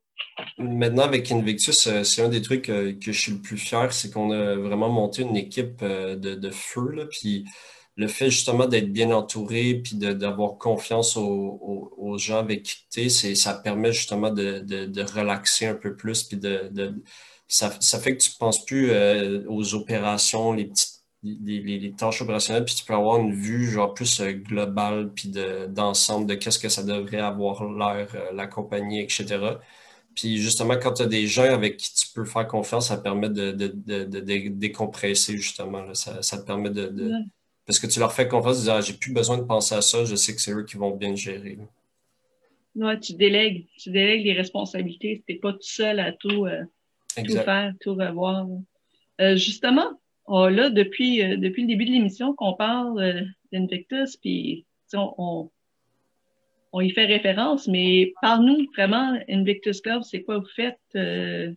[0.58, 4.30] maintenant avec Invictus, c'est un des trucs que je suis le plus fier, c'est qu'on
[4.30, 6.90] a vraiment monté une équipe de, feu.
[6.92, 7.44] Là, puis
[7.96, 13.34] le fait justement d'être bien entouré, puis d'avoir confiance aux, gens avec qui tu es,
[13.34, 16.70] ça permet justement de, relaxer un peu plus, puis de,
[17.48, 18.92] ça, ça, fait que tu ne penses plus
[19.48, 24.20] aux opérations, les petites les, tâches opérationnelles, puis tu peux avoir une vue genre plus
[24.20, 25.32] euh, globale, puis
[25.68, 29.26] d'ensemble de, qu'est-ce que ça devrait avoir l'air, euh, la compagnie, etc.
[30.14, 33.28] Puis justement, quand tu as des gens avec qui tu peux faire confiance, ça permet
[33.28, 33.52] de,
[34.48, 35.92] décompresser, justement.
[35.94, 37.12] Ça, te permet de.
[37.66, 39.82] Parce que tu leur fais confiance, tu dis, ah, j'ai plus besoin de penser à
[39.82, 41.58] ça, je sais que c'est eux qui vont bien gérer.
[43.02, 45.22] tu délègues, tu délègues les responsabilités.
[45.26, 46.64] Tu n'es pas tout seul à tout, euh,
[47.14, 48.46] tout faire, tout revoir.
[49.36, 55.50] justement, Là, depuis, euh, depuis le début de l'émission, qu'on parle euh, d'Invictus, puis on,
[56.72, 60.78] on, y fait référence, mais parle-nous vraiment, Invictus Gloves, c'est quoi vous faites?
[60.96, 61.52] Euh?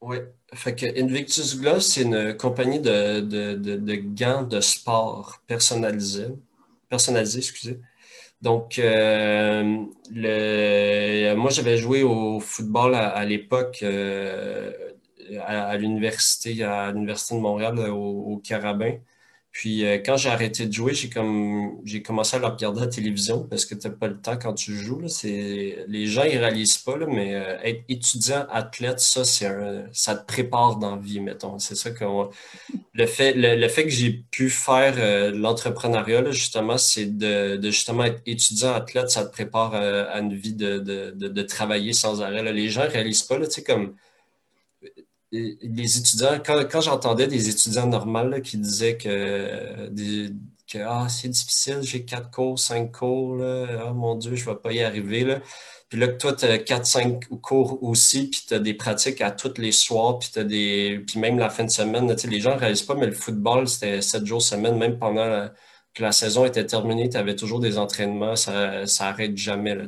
[0.00, 0.16] Oui,
[0.54, 6.28] fait que Invictus Gloves, c'est une compagnie de, de, de, gants de sport personnalisés,
[6.88, 7.78] personnalisés, excusez.
[8.40, 9.84] Donc, le,
[11.34, 13.84] moi, j'avais joué au football à, l'époque
[15.46, 18.98] à, l'université, à l'Université de Montréal, au, au Carabin.
[19.58, 22.84] Puis euh, quand j'ai arrêté de jouer, j'ai comme j'ai commencé à le regarder à
[22.84, 25.00] la télévision parce que tu n'as pas le temps quand tu joues.
[25.00, 25.08] Là.
[25.88, 29.48] Les gens ne réalisent pas, là, mais euh, être étudiant, athlète, ça, c'est
[29.92, 31.58] ça te prépare dans la vie, mettons.
[31.58, 32.04] C'est ça que
[32.92, 38.22] le fait, le, fait que j'ai pu faire euh, l'entrepreneuriat, justement, c'est de, justement être
[38.26, 42.52] étudiant, athlète, ça te prépare à une vie de, de, de, travailler sans arrêt.
[42.52, 43.94] Les gens réalisent pas, tu sais, comme
[45.32, 50.28] les étudiants, quand, j'entendais des étudiants normaux qui disaient que,
[50.66, 54.54] que ah, c'est difficile, j'ai quatre cours, cinq cours, là, oh mon Dieu, je ne
[54.54, 55.24] vais pas y arriver.
[55.24, 55.40] Là.
[55.88, 59.20] Puis là, que toi, tu as quatre, cinq cours aussi, puis tu as des pratiques
[59.20, 62.14] à tous les soirs, puis, des, puis même la fin de semaine.
[62.24, 65.48] les gens ne réalisent pas, mais le football, c'était sept jours semaine, même pendant
[65.94, 69.74] que la saison était terminée, tu avais toujours des entraînements, ça n'arrête jamais.
[69.74, 69.84] Là.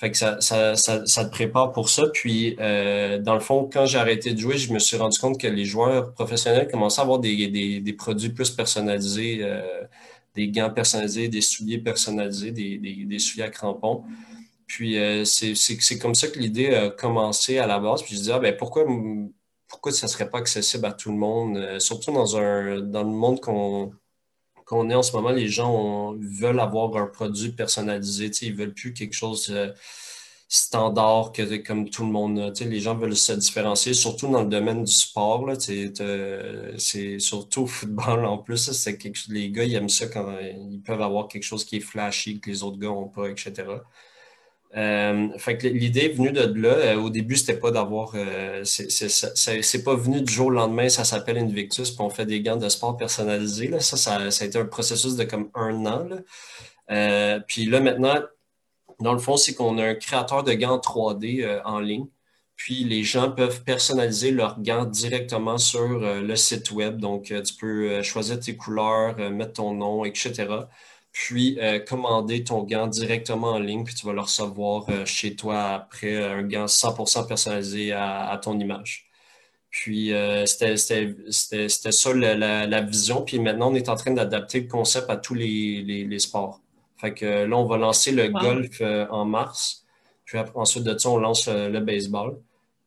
[0.00, 2.04] Fait que ça, ça, ça, te prépare pour ça.
[2.14, 5.38] Puis, euh, dans le fond, quand j'ai arrêté de jouer, je me suis rendu compte
[5.38, 9.82] que les joueurs professionnels commençaient à avoir des, des, des produits plus personnalisés, euh,
[10.34, 14.04] des gants personnalisés, des souliers personnalisés, des, des souliers à crampons.
[14.66, 18.02] Puis, euh, c'est comme ça que l'idée a commencé à la base.
[18.02, 18.86] Puis, je disais, ah, ben, pourquoi,
[19.68, 23.10] pourquoi ça ne serait pas accessible à tout le monde, surtout dans, un, dans le
[23.10, 23.92] monde qu'on
[24.70, 28.30] qu'on est en ce moment, les gens veulent avoir un produit personnalisé.
[28.42, 29.74] Ils ne veulent plus quelque chose de
[30.48, 32.52] standard que, comme tout le monde.
[32.60, 35.44] Les gens veulent se différencier, surtout dans le domaine du sport.
[35.58, 38.70] C'est surtout au football en plus.
[38.70, 42.38] C'est les gars, ils aiment ça quand ils peuvent avoir quelque chose qui est flashy
[42.40, 43.64] que les autres gars n'ont pas, etc.
[44.76, 46.68] Euh, fait que l'idée venue de là.
[46.68, 48.12] Euh, au début, c'était pas d'avoir.
[48.14, 52.40] Euh, c'est pas venu du jour au lendemain, ça s'appelle Invictus, puis on fait des
[52.40, 53.68] gants de sport personnalisés.
[53.68, 53.80] Là.
[53.80, 56.06] Ça, ça, a été un processus de comme un an.
[56.88, 57.40] Là.
[57.48, 58.20] puis là, maintenant,
[59.00, 62.06] dans le fond, c'est qu'on a un créateur de gants 3D en ligne.
[62.56, 66.98] Puis les gens peuvent personnaliser leurs gants directement sur le site web.
[66.98, 70.46] Donc, tu peux choisir tes couleurs, mettre ton nom, etc.
[71.12, 76.24] puis commander ton gant directement en ligne, puis tu vas le recevoir chez toi après
[76.24, 79.08] un gant 100% personnalisé à, ton image.
[79.70, 80.12] Puis
[80.46, 83.22] c'était ça la, vision.
[83.22, 86.60] Puis maintenant, on est en train d'adapter le concept à tous les, sports.
[86.98, 89.84] Fait que là, on va lancer le golf en mars.
[90.24, 92.38] Puis ensuite de ça, on lance le baseball.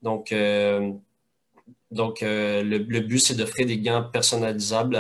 [0.04, 0.92] Donc, euh,
[1.90, 5.00] donc euh, le, but, c'est d'offrir des gants personnalisables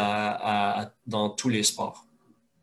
[1.05, 2.05] dans tous les sports.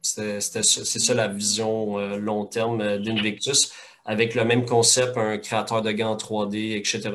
[0.02, 3.72] C'est ça la vision euh, long terme d'Invictus,
[4.04, 7.10] avec le même concept, un créateur de gants 3D, etc.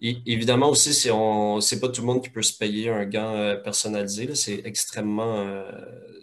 [0.00, 4.34] Et, évidemment aussi, c'est pas tout le monde qui peut se payer un gant personnalisé.
[4.34, 5.64] C'est extrêmement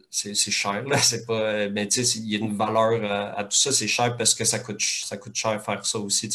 [0.10, 0.84] c'est cher.
[1.28, 1.68] Pas.
[1.68, 3.04] Ben, il y a une valeur
[3.38, 3.72] à, tout ça.
[3.72, 6.30] C'est cher parce que ça coûte, ça coûte cher faire ça aussi.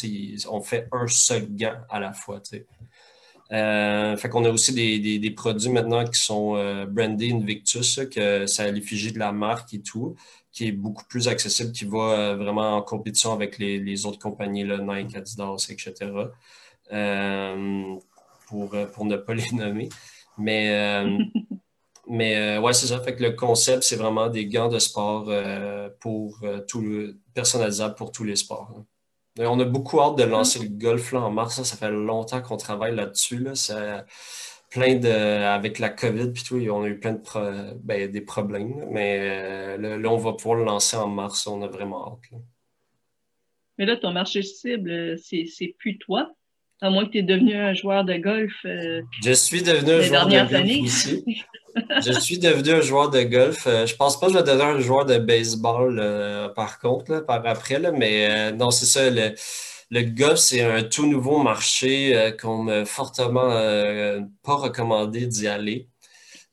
[0.49, 2.41] On fait un seul gant à la fois.
[3.53, 8.47] Euh, fait qu'on a aussi des, des, produits maintenant qui sont euh, brandés Invictus, que
[8.47, 10.15] c'est à l'effigie de la marque et tout,
[10.51, 14.17] qui est beaucoup plus accessible, qui va euh, vraiment en compétition avec les, les autres
[14.17, 16.11] compagnies, là, Nike, Adidas, etc.
[16.91, 17.95] Euh,
[18.47, 19.89] pour, pour ne pas les nommer.
[20.37, 21.05] Mais
[22.09, 22.99] Mais ouais, c'est ça.
[22.99, 25.31] Fait que le concept, c'est vraiment des gants de sport
[26.01, 26.37] pour
[26.67, 28.83] tout le, personnalisable pour tous les sports.
[29.39, 31.61] On a beaucoup hâte de lancer le golf là, en mars.
[31.61, 33.37] Ça, fait longtemps qu'on travaille là-dessus.
[33.37, 33.53] Là.
[34.69, 35.09] plein de.
[35.09, 38.85] Avec la COVID puis tout, on a eu plein de ben, des problèmes.
[38.91, 41.47] Mais là, on va pouvoir le lancer en mars.
[41.47, 42.39] On a vraiment hâte.
[43.77, 46.31] Mais là, ton marché cible, c'est plus toi.
[46.83, 48.51] À moins que tu es devenu un joueur de golf.
[49.23, 51.23] je suis devenu un joueur de golf aussi.
[52.05, 53.67] je suis devenu un joueur de golf.
[53.67, 57.25] Euh, je pense pas que je vais devenir un joueur de baseball euh, par contre,
[57.25, 59.09] par après, là, mais euh, non, c'est ça.
[59.09, 59.33] Le,
[59.91, 63.49] le golf, c'est un tout nouveau marché qu'on m'a fortement
[64.43, 65.87] pas recommandé d'y aller.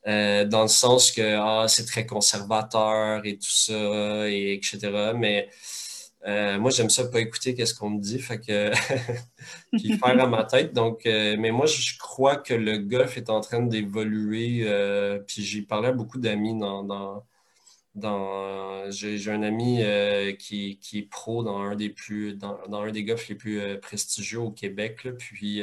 [0.06, 5.12] dans le sens que ah, c'est très conservateur et tout ça, et etc.
[5.16, 5.48] Mais
[6.26, 8.70] euh, moi, j'aime ça pas écouter qu'est-ce qu'on me dit, fait que
[9.72, 10.72] puis faire à ma tête.
[10.74, 14.64] Donc, euh, mais moi, je crois que le golf est en train d'évoluer.
[14.64, 16.84] Euh, puis j'ai parlé à beaucoup d'amis dans,
[17.94, 19.82] dans, j'ai un ami
[20.38, 24.40] qui, qui, est pro dans un des plus dans, un des golfs les plus prestigieux
[24.40, 25.08] au Québec.
[25.18, 25.62] Puis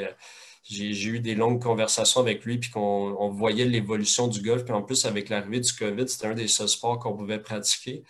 [0.63, 4.63] j'ai eu des longues conversations avec lui, puis qu'on on voyait l'évolution du golf.
[4.65, 8.03] Puis en plus, avec l'arrivée du COVID, c'était un des seuls sports qu'on pouvait pratiquer.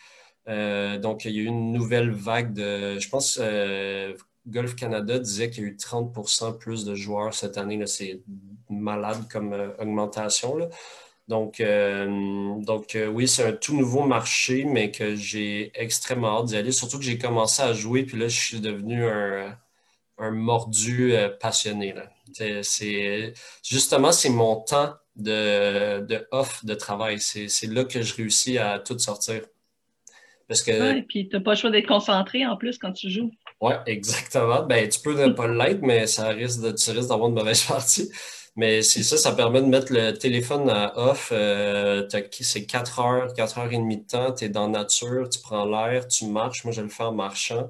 [0.48, 3.00] Euh, donc, il y a eu une nouvelle vague de.
[3.00, 4.14] Je pense euh,
[4.48, 7.86] Golf Canada disait qu'il y a eu 30% plus de joueurs cette année.
[7.86, 8.22] C'est
[8.70, 10.70] malade comme euh, augmentation.
[11.28, 16.72] Donc, donc oui, c'est un tout nouveau marché, mais que j'ai extrêmement hâte d'y aller.
[16.72, 19.58] Surtout que j'ai commencé à jouer, puis là, je suis devenu un,
[20.32, 21.96] mordu passionné.
[22.64, 27.20] C'est, justement, c'est mon temps de, de off de travail.
[27.20, 29.42] C'est là que je réussis à tout sortir.
[30.48, 31.02] Parce que...
[31.02, 33.32] puis tu n'as pas le choix d'être concentré en plus quand tu joues.
[33.60, 34.64] Oui, exactement.
[34.64, 37.64] Ben, tu peux ne pas l'être, mais ça risque de, tu risques d'avoir une mauvaise
[37.68, 38.10] partie.
[38.56, 41.30] Mais c'est ça, ça permet de mettre le téléphone à off.
[41.32, 42.08] Euh,
[42.42, 44.34] c'est 4 heures, 4 heures et demie de temps.
[44.34, 46.64] Tu es dans la nature, tu prends l'air, tu marches.
[46.64, 47.70] Moi, je le fais en marchant.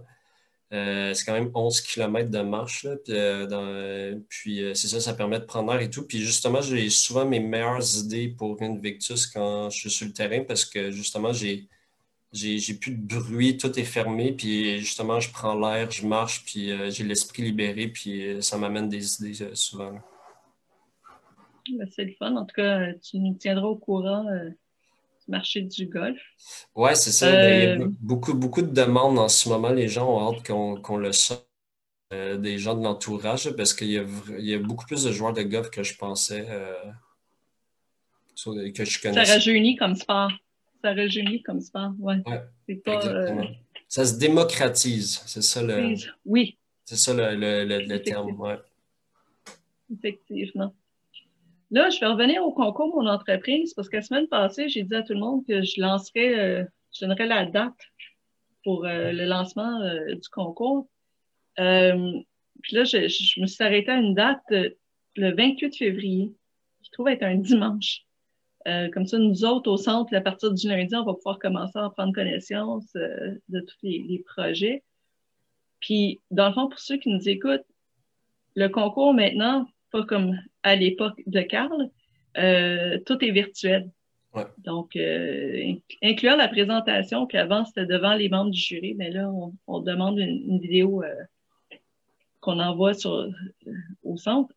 [0.74, 2.84] Euh, c'est quand même 11 km de marche.
[2.84, 6.08] Là, puis, euh, puis c'est ça, ça permet de prendre l'air et tout.
[6.08, 10.13] Puis justement, j'ai souvent mes meilleures idées pour une Victus quand je suis sur le
[10.13, 11.68] terrain parce que justement, j'ai
[12.34, 16.72] j'ai plus de bruit, tout est fermé, puis justement, je prends l'air, je marche, puis
[16.72, 19.98] euh, j'ai l'esprit libéré, puis euh, ça m'amène des idées euh, souvent.
[21.72, 22.36] Ben, c'est le fun.
[22.36, 26.20] En tout cas, tu nous tiendras au courant du marché du golf.
[26.76, 27.30] Oui, c'est ça.
[27.30, 29.70] Ben, il y a beaucoup, beaucoup de demandes en ce moment.
[29.70, 31.46] Les gens ont hâte qu'on le sorte.
[32.12, 34.00] des gens de l'entourage parce qu'il y,
[34.40, 36.48] y, a beaucoup plus de joueurs de golf que je pensais
[38.46, 39.26] que je connaissais.
[39.26, 40.32] Ça rajeunit comme sport
[40.82, 41.94] ça rajeunit comme sport.
[42.00, 42.22] Ouais.
[42.88, 43.44] Euh,
[43.88, 45.96] ça se démocratise, c'est ça le.
[46.26, 46.58] Oui.
[46.86, 48.58] C'est ça le, le, terme, ouais.
[49.94, 50.74] Effectivement.
[51.72, 54.96] Là, je vais revenir au concours Mon entreprise parce que la semaine passée, j'ai dit
[54.96, 56.63] à tout le monde que je lancerais, euh,
[56.94, 57.76] je donnerais la date
[58.63, 60.88] pour euh, le lancement du concours.
[61.56, 66.32] puis là, je, je, me suis arrêtée à une date le 28 février,
[66.84, 68.07] qui trouve être un dimanche.
[68.68, 71.80] Euh, comme ça, nous autres, au centre, à partir du lundi, on va pouvoir commencer
[71.80, 74.84] à prendre connaissance euh, de tous les, projets.
[75.80, 77.65] Puis, dans le fond, pour ceux qui nous écoutent,
[78.55, 81.89] le concours maintenant, pas comme à l'époque de Carl,
[82.38, 83.89] euh, tout est virtuel.
[84.59, 84.95] Donc,
[86.03, 89.32] inclure la présentation qu'avant c'était devant les membres du jury, mais là,
[89.65, 91.03] on, demande une, vidéo
[92.39, 93.28] qu'on envoie sur,
[94.03, 94.53] au centre.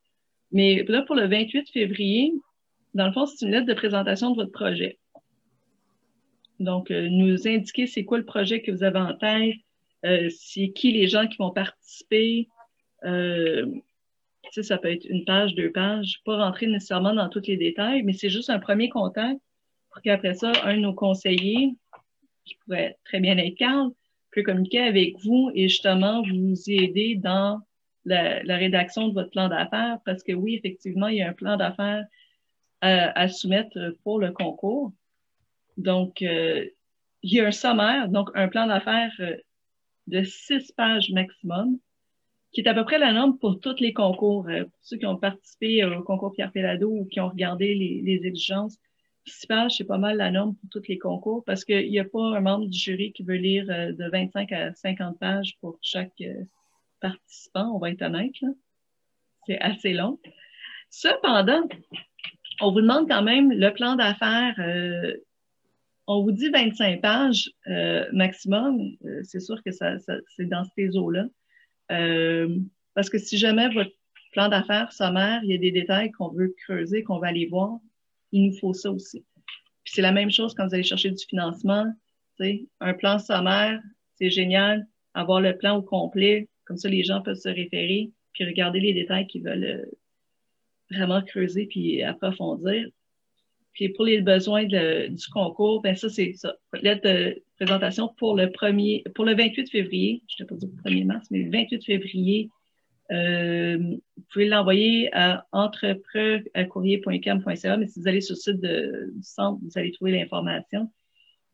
[0.53, 2.35] Mais là, pour le 28 février,
[2.95, 4.99] dans le fond, c'est une lettre de présentation de votre projet.
[6.59, 9.55] Donc, nous indiquer c'est quoi le projet que vous avez en tête,
[10.31, 12.49] c'est qui les gens qui vont participer.
[13.03, 18.13] ça peut être une page, deux pages, pas rentrer nécessairement dans tous les détails, mais
[18.13, 19.41] c'est juste un premier contact
[19.91, 21.75] pour qu'après ça, un de nos conseillers,
[22.45, 23.91] qui pourrait très bien être Carl,
[24.33, 27.61] peut communiquer avec vous et justement vous aider dans
[28.05, 31.57] la, rédaction de votre plan d'affaires parce que oui, effectivement, il y a un plan
[31.57, 32.05] d'affaires
[32.81, 34.93] à, soumettre pour le concours.
[35.77, 36.67] Donc, euh,
[37.23, 39.37] il y a un sommaire, donc un plan d'affaires euh,
[40.07, 41.79] de six pages maximum,
[42.53, 44.49] qui est à peu près la norme pour tous les concours.
[44.49, 48.03] Euh, pour ceux qui ont participé au concours Pierre Pelado ou qui ont regardé les,
[48.03, 48.79] les exigences,
[49.27, 52.05] Six pages, c'est pas mal la norme pour tous les concours parce qu'il n'y a
[52.05, 55.79] pas un membre du jury qui veut lire euh, de 25 à 50 pages pour
[55.83, 56.23] chaque
[57.01, 58.35] participant, on va être honnête.
[59.47, 60.19] C'est assez long.
[60.89, 61.69] Cependant,
[62.61, 64.55] on vous demande quand même le plan d'affaires.
[64.59, 65.15] Euh,
[66.07, 67.51] on vous dit 25 pages
[68.13, 68.81] maximum.
[69.23, 69.97] c'est sûr que ça,
[70.37, 71.27] c'est dans ces eaux-là.
[72.95, 73.93] parce que si jamais votre
[74.33, 77.79] plan d'affaires sommaire, il y a des détails qu'on veut creuser, qu'on va aller voir,
[78.33, 79.25] il nous faut ça aussi.
[79.85, 81.87] Puis c'est la même chose quand vous allez chercher du financement.
[82.81, 83.81] Un plan sommaire,
[84.15, 84.87] c'est génial.
[85.15, 88.95] Avoir le plan au complet, comme ça les gens peuvent se référer, puis regarder les
[88.95, 89.85] détails qu'ils veulent euh,
[90.91, 92.89] vraiment creuser puis approfondir.
[93.73, 96.55] Puis pour les besoins du concours, ben ça, c'est ça.
[96.83, 100.91] Lettre de présentation pour le premier, pour le 28 février, je ne pas dire le
[100.91, 102.51] 1er mars, mais le 28 février
[103.11, 109.59] euh, vous pouvez l'envoyer à entrepreuxcourrier.cam.ca, mais si vous allez sur le site du centre,
[109.63, 110.93] vous allez trouver l'information.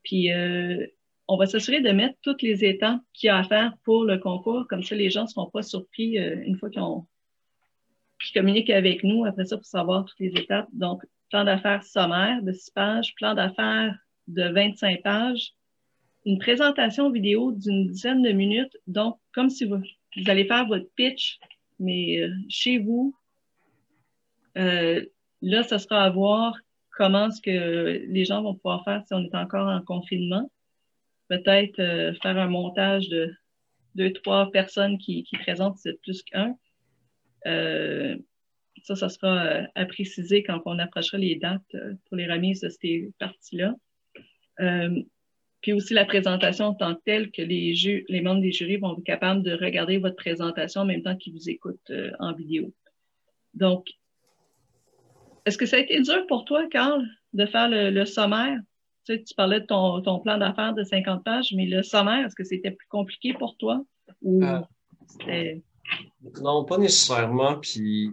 [0.02, 0.84] Puis, euh,
[1.28, 4.18] on va s'assurer de mettre toutes les étapes qu'il y a à faire pour le
[4.18, 6.82] concours, comme ça les gens ne seront pas surpris euh, une fois qu'ils
[8.32, 10.68] communiquent avec nous après ça pour savoir toutes les étapes.
[10.72, 13.96] Donc, plan d'affaires sommaire de 6 pages, plan d'affaires
[14.28, 15.52] de 25 pages,
[16.24, 18.76] une présentation vidéo d'une dizaine de minutes.
[18.86, 19.78] Donc, comme si vous,
[20.16, 21.38] vous allez faire votre pitch,
[21.78, 23.14] mais euh, chez vous,
[24.56, 25.04] euh,
[25.42, 26.58] là, ce sera à voir
[26.90, 30.50] comment est-ce que les gens vont pouvoir faire si on est encore en confinement.
[31.28, 33.32] Peut-être euh, faire un montage de
[33.94, 36.56] deux, trois personnes qui, qui présentent, c'est plus qu'un.
[38.82, 41.76] Ça, ça sera à préciser quand on approchera les dates
[42.06, 43.74] pour les remises de ces parties-là
[45.66, 47.74] puis aussi la présentation en tant que telle, que les,
[48.08, 51.32] les membres des jurys vont être capables de regarder votre présentation en même temps qu'ils
[51.32, 52.72] vous écoutent euh, en vidéo.
[53.54, 53.88] Donc,
[55.44, 58.60] est-ce que ça a été dur pour toi, Carl, de faire le, sommaire?
[59.06, 62.24] Tu, sais, tu parlais de ton, ton plan d'affaires de 50 pages, mais le sommaire,
[62.26, 63.84] est-ce que c'était plus compliqué pour toi?
[64.22, 65.54] Ou euh,
[66.40, 67.58] Non, pas nécessairement.
[67.60, 68.12] Puis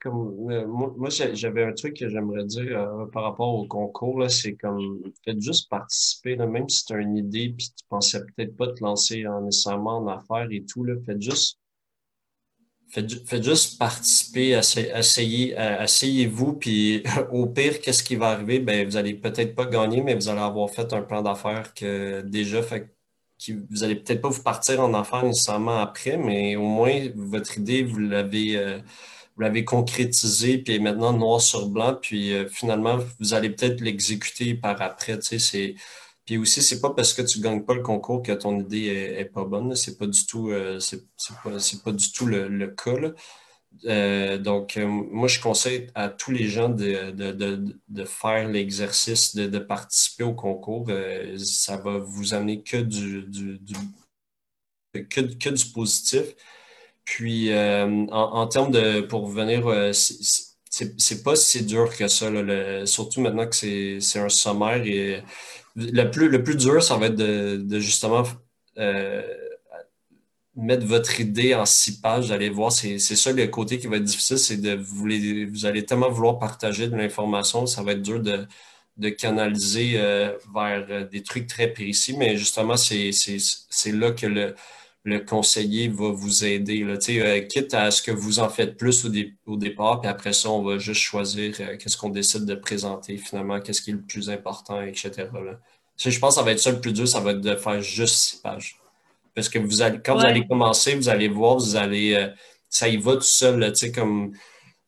[0.00, 4.54] comme euh, moi, j'avais un truc que j'aimerais dire euh, par rapport au concours, c'est
[4.54, 8.56] comme faites juste participer, là, même si tu as une idée puis tu pensais peut-être
[8.56, 11.58] pas te lancer en, nécessairement en affaires et tout, là, faites juste
[12.88, 17.02] faites, juste participer, essayez, essayez-vous, puis
[17.32, 18.60] au pire, qu'est-ce qui va arriver?
[18.60, 22.20] Ben, vous allez peut-être pas gagner, mais vous allez avoir fait un plan d'affaires que
[22.22, 22.94] déjà fait
[23.70, 27.82] vous allez peut-être pas vous partir en affaires nécessairement après, mais au moins votre idée,
[27.82, 28.78] vous l'avez euh,
[29.36, 29.42] vous
[30.58, 35.18] puis maintenant noir sur blanc, puis euh, finalement, vous allez peut-être l'exécuter par après.
[36.24, 39.24] Puis aussi, c'est pas parce que tu gagnes pas le concours que ton idée est,
[39.24, 39.74] pas bonne.
[39.74, 40.78] C'est pas du tout, euh,
[41.82, 42.92] pas du tout le, le cas.
[43.86, 49.34] Euh, donc, moi, je conseille à tous les gens de, de, de, de faire l'exercice
[49.34, 50.88] de, participer au concours.
[51.38, 53.26] ça va vous amener que du,
[54.92, 56.34] que, que, du positif.
[57.04, 62.30] Puis, euh, en, en, termes de, pour venir, euh, c'est pas si dur que ça,
[62.86, 63.54] surtout maintenant que
[64.00, 64.84] c'est un sommaire.
[64.86, 65.22] Et,
[65.76, 68.24] le, plus, le plus dur, ça va être de, justement
[68.78, 69.22] euh,
[70.56, 72.72] mettre votre idée en six pages, d'aller voir.
[72.72, 75.08] C'est ça le côté qui va être difficile, c'est de vous,
[75.50, 78.46] vous allez tellement vouloir partager de l'information, ça va être dur de,
[78.98, 83.12] de canaliser euh, vers des trucs très précis, mais justement, c'est
[83.92, 84.54] là que le
[85.04, 86.84] le conseiller va vous aider.
[86.84, 89.10] Là, euh, quitte à ce que vous en faites plus au,
[89.46, 93.16] au départ, puis après ça, on va juste choisir euh, qu'est-ce qu'on décide de présenter
[93.16, 95.28] finalement, qu'est-ce qui est le plus important, etc.
[95.34, 95.58] Là.
[95.96, 97.80] Je pense que ça va être ça le plus dur, ça va être de faire
[97.82, 98.81] juste six pages.
[99.34, 102.14] Parce que vous allez, quand vous allez commencer, vous allez voir, vous allez.
[102.14, 102.28] Euh,
[102.68, 104.32] ça y va tout seul, là, comme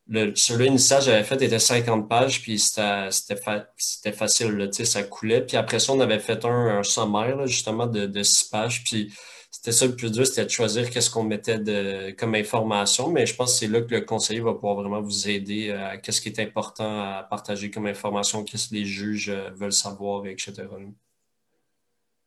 [0.09, 5.03] le, celui initial que j'avais fait était 50 pages, puis c'était c'était facile, là, ça
[5.03, 5.43] coulait.
[5.43, 8.85] Puis après ça, on avait fait un, un sommaire, justement, de, de six pages.
[8.85, 9.13] Puis
[9.55, 13.25] c'était ça le plus dur, c'était de choisir qu'est-ce qu'on mettait de, comme information, mais
[13.25, 16.21] je pense que c'est là que le conseiller va pouvoir vraiment vous aider à qu'est-ce
[16.21, 20.53] qui est important à partager comme information, qu'est-ce que les juges euh, veulent savoir, etc.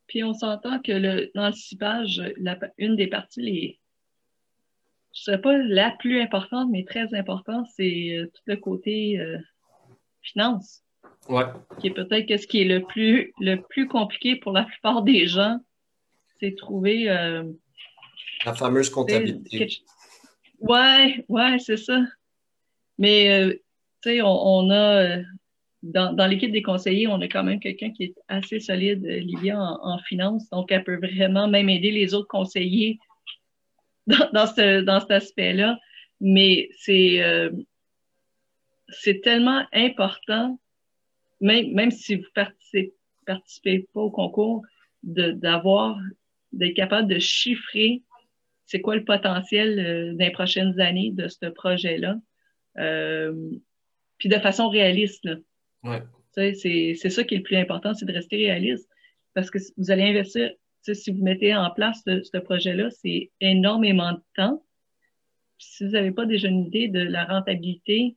[0.08, 1.52] Puis on s'entend que le, dans
[2.78, 3.80] une des parties, les,
[5.14, 9.20] je ne serais pas la plus importante, mais très importante, c'est euh, tout le côté
[9.20, 9.38] euh,
[10.22, 10.84] finance.
[11.28, 11.46] Ouais.
[11.80, 15.28] Qui est peut-être ce qui est le plus, le plus compliqué pour la plupart des
[15.28, 15.60] gens,
[16.40, 17.10] c'est trouver.
[17.10, 17.44] Euh,
[18.46, 19.82] la fameuse comptabilité.
[20.60, 22.00] Ouais, ouais, c'est ça.
[22.98, 23.60] Mais,
[24.02, 25.18] tu sais, on, a
[25.94, 29.98] dans, l'équipe des conseillers, on a quand même quelqu'un qui est assez solide, Livia, en,
[30.00, 30.50] finance.
[30.50, 33.00] Donc, elle peut vraiment même aider les autres conseillers
[34.08, 35.78] dans, dans, ce, dans cet aspect-là.
[36.20, 37.52] Mais c'est euh,
[38.90, 40.60] c'est tellement important,
[41.42, 42.94] même, même si vous participez,
[43.26, 44.64] participez pas au concours,
[45.04, 46.00] d'avoir,
[46.54, 48.02] d'être capable de chiffrer
[48.68, 52.18] c'est quoi le potentiel euh, des prochaines années de ce projet-là.
[52.78, 53.34] Euh,
[54.18, 55.24] puis de façon réaliste.
[55.24, 55.36] Là.
[55.84, 56.02] Ouais.
[56.32, 58.88] C'est ça qui est le plus important, c'est de rester réaliste.
[59.34, 60.52] Parce que vous allez investir,
[60.82, 64.64] si vous mettez en place ce, projet-là, c'est énormément de temps.
[65.58, 68.16] si vous n'avez pas déjà une idée de la rentabilité,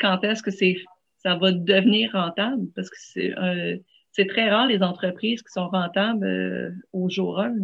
[0.00, 0.76] quand est-ce que c'est
[1.18, 2.66] ça va devenir rentable?
[2.74, 3.78] Parce que c'est euh,
[4.12, 7.54] c'est très rare les entreprises qui sont rentables euh, au jour 1.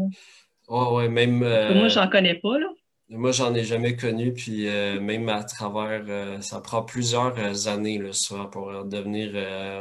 [0.69, 1.43] Oh, ouais, même.
[1.43, 2.67] Euh, moi, j'en connais pas, là.
[3.11, 7.67] Moi, j'en ai jamais connu, puis euh, même à travers, euh, ça prend plusieurs euh,
[7.67, 9.33] années souvent pour devenir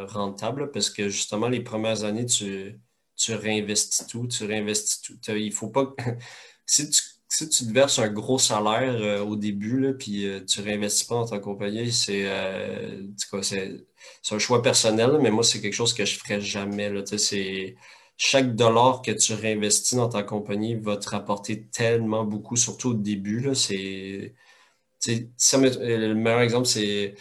[0.09, 2.79] rentable, parce que justement, les premières années, tu,
[3.15, 5.19] tu réinvestis tout, tu réinvestis tout.
[5.31, 5.93] Il faut pas
[6.65, 11.05] si tu, si tu te verses un gros salaire au début, là, puis tu réinvestis
[11.05, 12.27] pas dans ta compagnie, c'est
[14.31, 16.91] un choix personnel, mais moi, c'est quelque chose que je ferais jamais.
[17.17, 17.75] C'est
[18.19, 22.93] chaque dollar que tu réinvestis dans ta compagnie va te rapporter tellement beaucoup, surtout au
[22.93, 23.49] début.
[23.55, 24.35] C'est,
[25.07, 27.15] le meilleur exemple, c'est,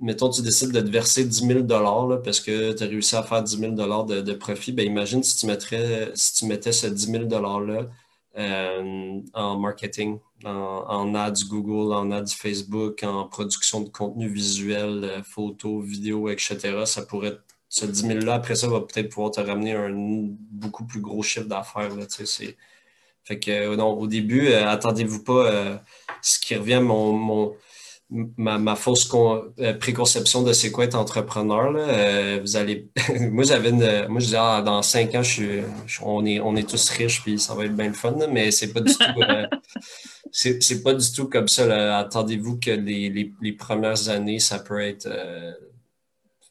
[0.00, 3.22] mettons, tu décides de te verser 10 000 dollars parce que tu as réussi à
[3.22, 4.72] faire 10 000 dollars de, profit.
[4.72, 7.86] Ben, imagine si tu, mettrais, si tu mettais ce 10 000 dollars-là
[8.38, 15.04] euh, en marketing, en, en, ads Google, en ads Facebook, en production de contenu visuel,
[15.04, 16.84] euh, photos, vidéos, etc.
[16.86, 17.38] Ça pourrait
[17.68, 21.46] ce 10 000-là, après ça, va peut-être pouvoir te ramener un beaucoup plus gros chiffre
[21.46, 21.90] d'affaires.
[23.24, 25.76] Fait que, euh, non, au début, euh, attendez-vous pas euh,
[26.22, 27.54] ce qui revient mon, mon
[28.38, 29.06] ma, fausse
[29.80, 31.70] préconception de c'est quoi être entrepreneur.
[31.70, 32.38] Là.
[32.38, 32.88] vous allez.
[33.30, 33.70] moi, j'avais.
[34.08, 35.20] Moi, je disais, ah, dans cinq ans,
[36.02, 38.72] on, est, on est tous riches, puis ça va être bien le fun, mais c'est
[38.72, 39.04] pas du tout.
[40.32, 41.98] c'est pas du tout comme ça.
[41.98, 45.06] Attendez-vous que les, les, les, premières années, ça peut être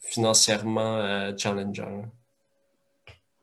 [0.10, 2.04] financièrement euh, challengeant.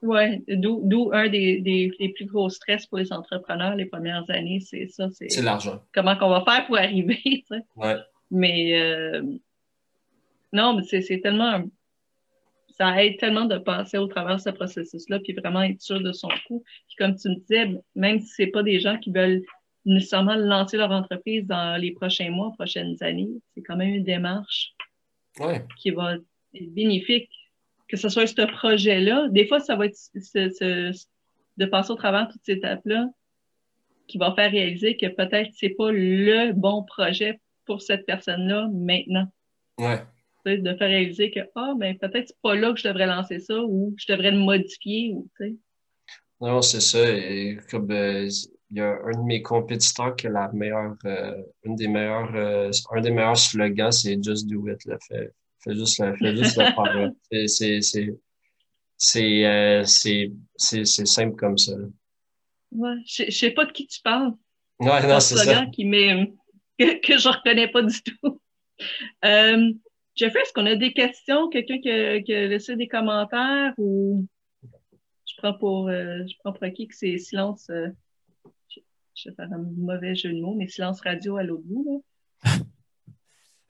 [0.02, 4.86] Oui, d'où un des, des, plus gros stress pour les entrepreneurs les premières années, c'est
[4.88, 5.08] ça.
[5.12, 5.80] C'est l'argent.
[5.94, 7.60] Comment qu'on va faire pour arriver, tu sais.
[7.76, 7.96] Ouais.
[8.30, 9.22] Mais euh,
[10.52, 11.62] non, mais c'est tellement.
[12.76, 16.12] Ça aide tellement de passer au travers de ce processus-là, puis vraiment être sûr de
[16.12, 16.62] son coût.
[16.88, 19.42] Puis comme tu me disais, même si c'est pas des gens qui veulent
[19.86, 24.74] nécessairement lancer leur entreprise dans les prochains mois, prochaines années, c'est quand même une démarche
[25.38, 25.64] ouais.
[25.78, 26.16] qui va
[26.60, 27.30] bénéfique
[27.88, 29.28] que ce soit ce projet-là.
[29.30, 33.08] Des fois, ça va être de passer au travers de toutes ces étapes-là
[34.06, 39.26] qui va faire réaliser que peut-être c'est pas le bon projet pour cette personne-là maintenant.
[39.78, 40.02] Ouais.
[40.44, 43.62] De faire réaliser que ah ben peut-être c'est pas là que je devrais lancer ça
[43.62, 45.26] ou je devrais le modifier ou
[46.40, 46.98] Non, c'est ça.
[47.70, 48.28] comme euh,
[48.70, 52.34] il y a un de mes compétiteurs qui a la meilleure, euh, une des meilleures,
[52.34, 54.84] euh, un des meilleurs slogans, c'est Just Do It.
[54.84, 55.32] le Fait,
[55.64, 57.10] Fais juste le, fais juste le faire.
[57.48, 58.14] C'est, c'est,
[58.96, 61.72] c'est, euh, c'est, c'est, c'est simple comme ça.
[62.70, 64.34] Ouais, je, je sais pas de qui tu parles.
[64.78, 65.66] Ouais, non, c'est ça.
[65.66, 65.84] Qui
[66.78, 68.40] que, que je reconnais pas du tout.
[69.24, 69.72] Euh,
[70.16, 71.48] Jeffrey, est-ce qu'on a des questions?
[71.48, 74.26] Quelqu'un qui, a, qui a laissé des commentaires ou
[75.26, 77.86] je prends pour, euh, je prends pour acquis que c'est silence, euh,
[78.68, 78.80] je,
[79.14, 82.02] je, vais faire un mauvais jeu de mots, mais silence radio à l'autre bout.
[82.44, 82.50] Là.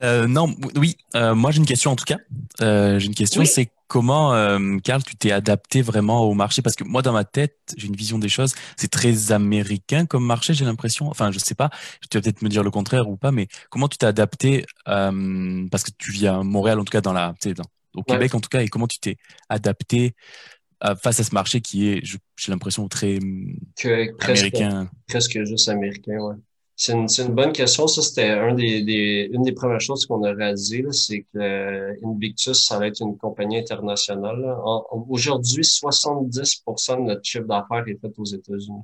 [0.04, 2.18] Euh, non, oui, euh, moi j'ai une question en tout cas.
[2.60, 6.60] Euh, j'ai une question, c'est comment, euh, Carl, tu t'es adapté vraiment au marché?
[6.60, 8.54] Parce que moi, dans ma tête, j'ai une vision des choses.
[8.76, 11.08] C'est très américain comme marché, j'ai l'impression.
[11.08, 11.70] Enfin, je sais pas.
[12.10, 15.82] Tu vas peut-être me dire le contraire ou pas, mais comment tu t'es adapté Parce
[15.82, 18.50] que tu vis à Montréal, en tout cas dans la, dans, au Québec en tout
[18.50, 19.16] cas, et comment tu t'es
[19.48, 20.14] adapté
[21.00, 23.18] face à ce marché qui est, j'ai l'impression, très
[24.20, 24.90] américain?
[25.08, 26.36] Presque juste américain, ouais.
[26.76, 27.86] C'est une, une, bonne question.
[27.86, 31.94] Ça, c'était un des, des, une des premières choses qu'on a réalisées, c'est que euh,
[32.04, 34.44] Invictus, ça va être une compagnie internationale.
[35.08, 38.82] Aujourd'hui, 70% de notre chiffre d'affaires est fait aux États-Unis.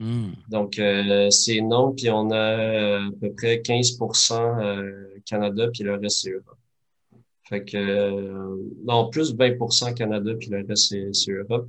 [0.00, 0.32] Hmm.
[0.48, 1.94] Donc, euh, c'est énorme.
[1.94, 3.98] Puis on a euh, à peu près 15
[4.32, 6.58] euh, Canada, puis le reste, c'est Europe.
[7.48, 11.68] Fait que, euh, non, plus 20 Canada, puis le reste, c'est Europe.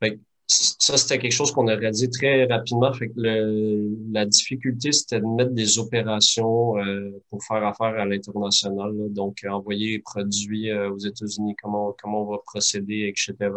[0.00, 2.92] Fait que ça, c'était quelque chose qu'on aurait dit très rapidement.
[2.92, 8.04] Fait que le, la difficulté, c'était de mettre des opérations euh, pour faire affaire à
[8.04, 8.92] l'international.
[9.10, 13.50] Donc, envoyer les produits euh, aux États-Unis, comment, comment on va procéder, etc.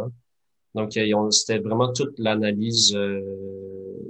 [0.73, 0.93] Donc,
[1.31, 3.21] c'était vraiment toute l'analyse, euh,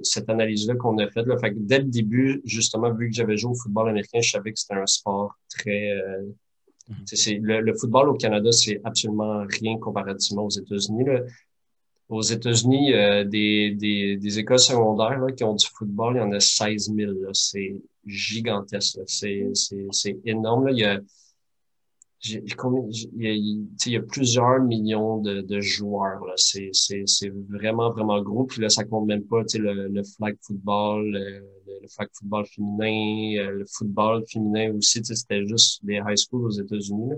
[0.01, 1.25] cette analyse-là qu'on a faite.
[1.41, 4.53] Fait que dès le début, justement, vu que j'avais joué au football américain, je savais
[4.53, 5.93] que c'était un sport très...
[6.89, 7.41] Mm-hmm.
[7.41, 11.05] le, le, football au Canada, c'est absolument rien comparativement aux États-Unis
[12.09, 16.21] aux États-Unis, euh, des, des, des, écoles secondaires là, qui ont du football, il y
[16.21, 17.11] en a 16 000.
[17.33, 18.99] C'est gigantesque.
[19.05, 20.67] C'est énorme.
[20.67, 20.71] Là.
[20.71, 20.99] Il, y a,
[22.23, 22.33] il,
[23.15, 26.19] y a, il y a plusieurs millions de, de joueurs.
[26.35, 26.71] C'est
[27.47, 28.45] vraiment, vraiment gros.
[28.45, 31.43] Puis là, ça compte même pas le, le flag football, le,
[31.81, 34.99] le, flag football féminin, euh, le football féminin aussi.
[35.03, 37.13] C'était juste des high schools aux États-Unis.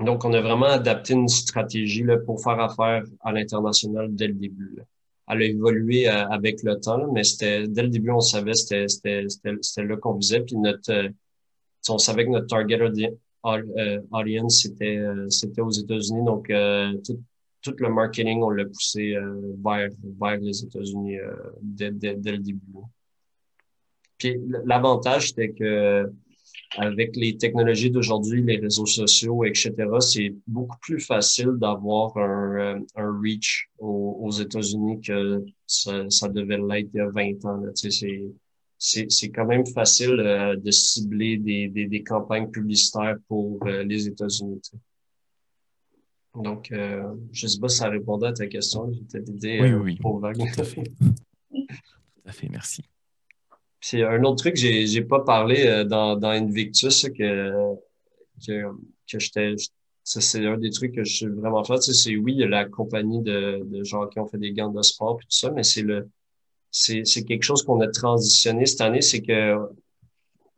[0.00, 4.34] Donc, on a vraiment adapté une stratégie là, pour faire affaire à l'international dès le
[4.34, 4.74] début.
[4.76, 4.82] Là.
[5.28, 8.86] Elle a évolué euh, avec le temps, mais c'était dès le début, on savait c'était
[8.88, 10.40] c'était là qu'on visait.
[10.40, 11.08] Puis notre euh,
[11.88, 16.24] on savait que notre target euh, audience c'était c'était aux États-Unis.
[16.24, 16.50] Donc
[17.04, 17.20] tout,
[17.62, 19.16] tout le marketing, on l'a poussé
[19.64, 19.88] vers
[20.20, 21.18] vers les États-Unis
[21.60, 22.60] dès, dès, dès le début.
[24.18, 26.10] Puis l'avantage, c'était que
[26.76, 32.80] avec les technologies d'aujourd'hui, les réseaux sociaux, etc., c'est beaucoup plus facile d'avoir un, euh,
[32.96, 37.62] un reach aux, États-Unis que ça, ça devait l'être il y a 20 ans.
[38.78, 44.08] C'est quand même facile euh, de cibler des, des, des, campagnes publicitaires pour euh, les
[44.08, 44.60] États-Unis.
[46.34, 46.70] Donc,
[47.32, 48.92] je sais pas si ça répondait à ta question.
[48.92, 50.52] J'ai peut oui, oui, oui.
[50.54, 50.82] Tout à fait.
[51.50, 52.84] Tout à fait, merci.
[53.88, 57.52] C'est un autre truc, j'ai, j'ai pas parlé euh, dans, dans Invictus que,
[58.44, 58.64] que,
[59.08, 59.54] que j'étais.
[60.02, 61.80] c'est un des trucs que je suis vraiment fait.
[61.80, 64.72] c'est oui, il y a la compagnie de, de gens qui ont fait des gants
[64.72, 66.08] de sport et tout ça, mais c'est le
[66.72, 69.56] c'est, c'est quelque chose qu'on a transitionné cette année, c'est que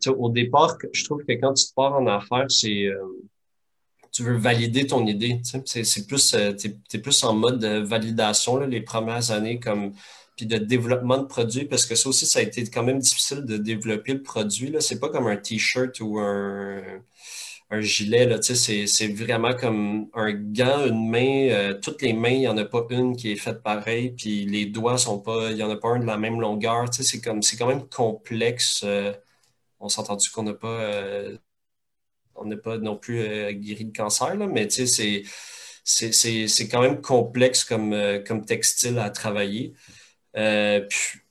[0.08, 2.96] au départ, je trouve que quand tu te pars en affaires, c'est euh,
[4.10, 5.42] tu veux valider ton idée.
[5.44, 9.92] C'est, c'est plus euh, t'es, es plus en mode validation là, les premières années comme
[10.38, 13.42] puis de développement de produits, parce que ça aussi, ça a été quand même difficile
[13.44, 14.70] de développer le produit.
[14.70, 14.80] Là.
[14.80, 16.80] C'est pas comme un T-shirt ou un,
[17.70, 18.24] un gilet.
[18.26, 21.48] Là, c'est, c'est vraiment comme un gant, une main.
[21.50, 24.46] Euh, toutes les mains, il n'y en a pas une qui est faite pareil, puis
[24.46, 25.50] les doigts sont pas.
[25.50, 26.86] Il n'y en a pas un de la même longueur.
[26.92, 28.82] C'est comme c'est quand même complexe.
[28.84, 29.12] Euh,
[29.80, 30.68] on s'entend du qu'on n'a pas.
[30.68, 31.36] Euh,
[32.36, 33.20] on n'est pas non plus
[33.54, 35.24] guéri de cancer, là, mais c'est
[36.70, 39.74] quand même complexe comme, comme textile à travailler.
[40.38, 40.86] Euh,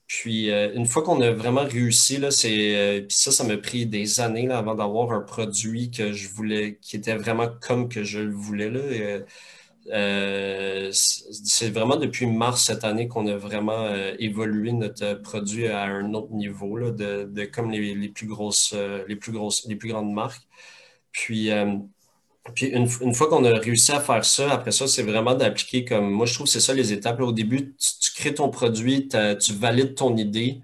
[0.08, 3.86] puis, euh, une fois qu'on a vraiment réussi, là, c'est, euh, ça, ça m'a pris
[3.86, 8.04] des années là, avant d'avoir un produit que je voulais, qui était vraiment comme que
[8.04, 8.70] je le voulais.
[8.70, 8.82] Là.
[10.92, 16.34] c'est vraiment depuis mars cette année qu'on a vraiment évolué notre produit à un autre
[16.34, 18.74] niveau là, de, comme les, les, plus grosses,
[19.08, 20.48] les plus grosses, les plus grandes marques.
[21.12, 21.50] Puis
[22.56, 25.86] puis une, une fois qu'on a réussi à faire ça, après ça, c'est vraiment d'appliquer
[25.86, 27.20] comme moi je trouve que c'est ça les étapes.
[27.22, 30.62] au début, tu, crées ton produit, tu valides ton idée.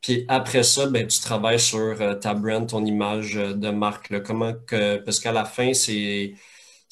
[0.00, 4.22] Puis après ça, ben, tu travailles sur euh, ta brand, ton image euh, de marque.
[4.22, 4.96] Comment que.
[4.98, 6.34] Parce qu'à la fin, c'est.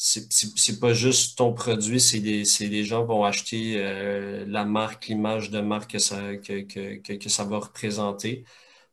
[0.00, 5.50] C'est pas juste ton produit, c'est des, des gens vont acheter euh, la marque, l'image
[5.50, 8.44] de marque que ça, que, que, que ça va représenter.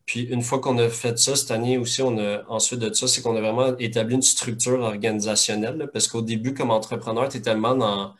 [0.05, 3.07] Puis une fois qu'on a fait ça, cette année aussi, on a ensuite de ça,
[3.07, 5.89] c'est qu'on a vraiment établi une structure organisationnelle.
[5.91, 8.13] parce qu'au début, comme entrepreneur, tu es tellement dans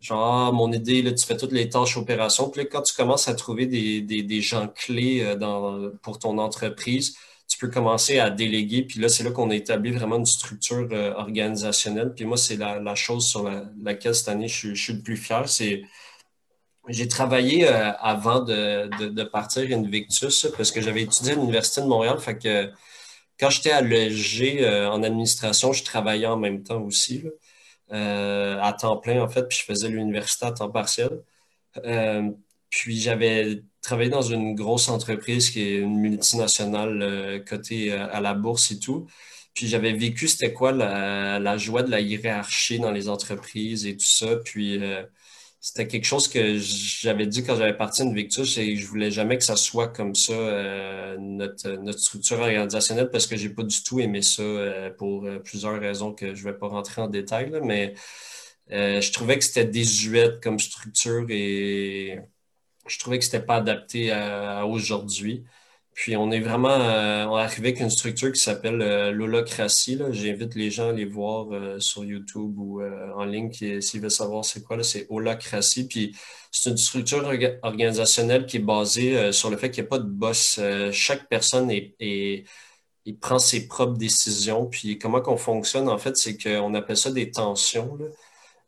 [0.00, 2.50] genre mon idée, là, tu fais toutes les tâches opérations.
[2.50, 7.16] Puis là, quand tu commences à trouver des, des, gens clés euh, pour ton entreprise,
[7.48, 8.82] tu peux commencer à déléguer.
[8.82, 12.12] Puis là, c'est là qu'on a établi vraiment une structure euh, organisationnelle.
[12.14, 13.50] Puis moi, c'est la, la, chose sur
[13.82, 15.48] laquelle cette année je, je suis le plus fier.
[15.48, 15.82] C'est
[16.88, 21.80] j'ai travaillé euh, avant de, de, de, partir Invictus parce que j'avais étudié à l'Université
[21.80, 22.18] de Montréal.
[22.18, 22.70] Fait que
[23.38, 27.24] quand j'étais à l'ESG euh, en administration, je travaillais en même temps aussi,
[27.92, 31.22] euh, à temps plein en fait, puis je faisais l'université à temps partiel.
[32.70, 38.70] puis j'avais travaillé dans une grosse entreprise qui est une multinationale cotée à la bourse
[38.72, 39.06] et tout.
[39.54, 43.96] Puis j'avais vécu c'était quoi la, la, joie de la hiérarchie dans les entreprises et
[43.96, 44.36] tout ça.
[44.36, 44.80] Puis
[45.62, 49.44] c'était quelque chose que j'avais dit quand j'avais parti Invictus et je voulais jamais que
[49.44, 54.00] ça soit comme ça euh, notre, notre structure organisationnelle parce que j'ai pas du tout
[54.00, 57.94] aimé ça euh, pour euh, plusieurs raisons que je vais pas rentrer en détail mais
[58.70, 62.18] je trouvais que c'était désuète comme structure et
[62.88, 65.44] je trouvais que c'était pas adapté à, aujourd'hui
[65.94, 69.98] Puis on est vraiment euh, arrivé avec une structure qui s'appelle euh, l'holocratie.
[70.10, 74.44] J'invite les gens à aller voir euh, sur YouTube ou en ligne s'ils veulent savoir
[74.44, 74.82] c'est quoi.
[74.82, 75.86] C'est holocratie.
[75.86, 76.16] Puis
[76.50, 77.30] c'est une structure
[77.62, 80.60] organisationnelle qui est basée sur le fait qu'il n'y a pas de boss.
[80.92, 81.70] chaque personne
[83.20, 84.66] prend ses propres décisions.
[84.66, 87.98] Puis comment qu'on fonctionne, en fait, c'est qu'on appelle ça des tensions.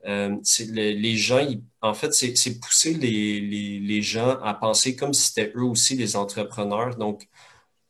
[0.05, 1.47] Les gens,
[1.83, 6.97] en fait, c'est pousser les, gens à penser comme si c'était eux aussi les entrepreneurs.
[6.97, 7.29] Donc,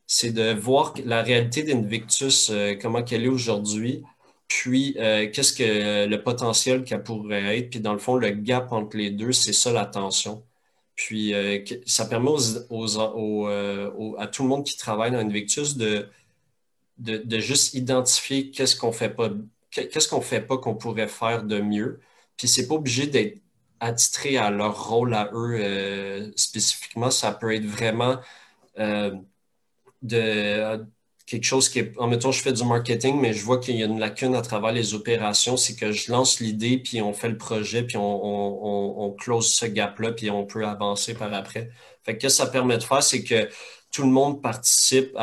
[0.06, 4.02] c'est de voir la réalité d'Invictus, euh, comment qu'elle est aujourd'hui,
[4.48, 7.70] puis euh, qu'est-ce que le potentiel qu'elle pourrait être.
[7.70, 10.44] Puis, dans le fond, le gap entre les deux, c'est ça la tension.
[10.96, 16.08] Puis, euh, ça permet à tout le monde qui travaille dans Invictus de,
[16.98, 19.30] de, de juste identifier qu'est-ce qu'on fait pas,
[19.74, 22.00] qu'est-ce qu'on fait pas qu'on pourrait faire de mieux?
[22.36, 23.40] Puis, c'est pas obligé d'être
[23.80, 27.10] attitré à leur rôle à eux euh, spécifiquement.
[27.10, 28.18] Ça peut être vraiment
[28.78, 29.14] euh,
[30.02, 30.84] de
[31.26, 31.98] quelque chose qui est.
[31.98, 34.42] En temps, je fais du marketing, mais je vois qu'il y a une lacune à
[34.42, 35.56] travers les opérations.
[35.56, 40.12] C'est que je lance l'idée, puis on fait le projet, puis on, close ce gap-là,
[40.12, 41.70] puis on peut avancer par après.
[42.02, 43.48] Fait que ce que ça permet de faire, c'est que
[43.94, 45.16] tout le monde participe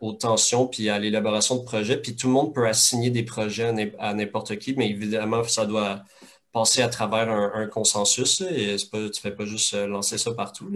[0.00, 3.92] aux tensions puis à l'élaboration de projets, puis tout le monde peut assigner des projets
[3.98, 6.02] à n'importe qui, mais évidemment, ça doit
[6.52, 8.40] passer à travers un, consensus.
[8.40, 10.70] et pas, tu ne fais pas juste euh, lancer ça partout.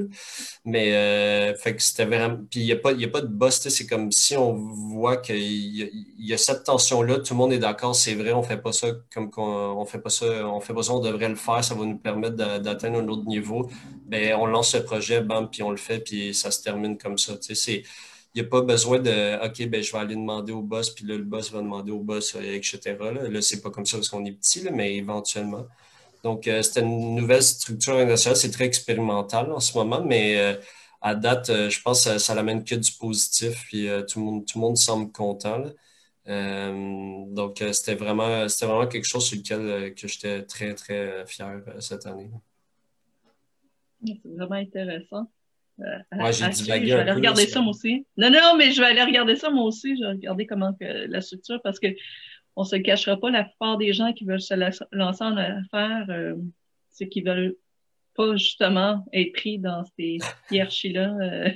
[0.64, 2.36] Mais euh, fait que c'était vraiment.
[2.50, 3.60] Puis il n'y a, pas, a pas de boss.
[3.68, 7.94] C'est comme si on voit qu'il y, a cette tension-là, tout le monde est d'accord,
[7.94, 10.92] c'est vrai, on fait pas ça comme on, fait pas ça, on fait pas ça,
[10.92, 13.68] on devrait le faire, ça va nous permettre d'atteindre un autre niveau.
[14.06, 17.18] Bien, on lance ce projet, bam, puis on le fait, puis ça se termine comme
[17.18, 17.34] ça.
[18.40, 21.16] N'y a pas besoin de OK, ben, je vais aller demander au boss, puis là,
[21.16, 22.96] le boss va demander au boss, euh, etc.
[22.98, 25.66] Là, là c'est pas comme ça parce qu'on est petit, mais éventuellement.
[26.24, 28.36] Donc, euh, c'était une nouvelle structure internationale.
[28.36, 30.54] C'est très expérimental en ce moment, mais euh,
[31.02, 34.58] à date, je pense que ça, n'amène que du positif, puis tout, le monde, tout
[34.58, 35.64] le monde semble content.
[36.26, 42.30] donc, c'était vraiment, vraiment quelque chose sur lequel que j'étais très, très fier cette année.
[44.06, 45.28] C'est vraiment intéressant.
[45.82, 48.06] Euh, j'ai Je vais aller regarder ça moi aussi.
[48.16, 49.96] Non, non, mais je vais aller regarder ça moi aussi.
[49.96, 51.88] Je vais regarder comment que, la structure parce que
[52.56, 54.54] on se cachera pas, la plupart des gens qui veulent se
[54.92, 56.34] lancer en affaires, euh,
[56.90, 57.56] c'est qu'ils veulent
[58.14, 60.18] pas justement être pris dans ces
[60.50, 61.50] hiérarchies-là euh,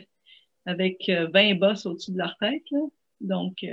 [0.64, 2.64] avec 20 boss au-dessus de leur tête.
[3.20, 3.64] Donc,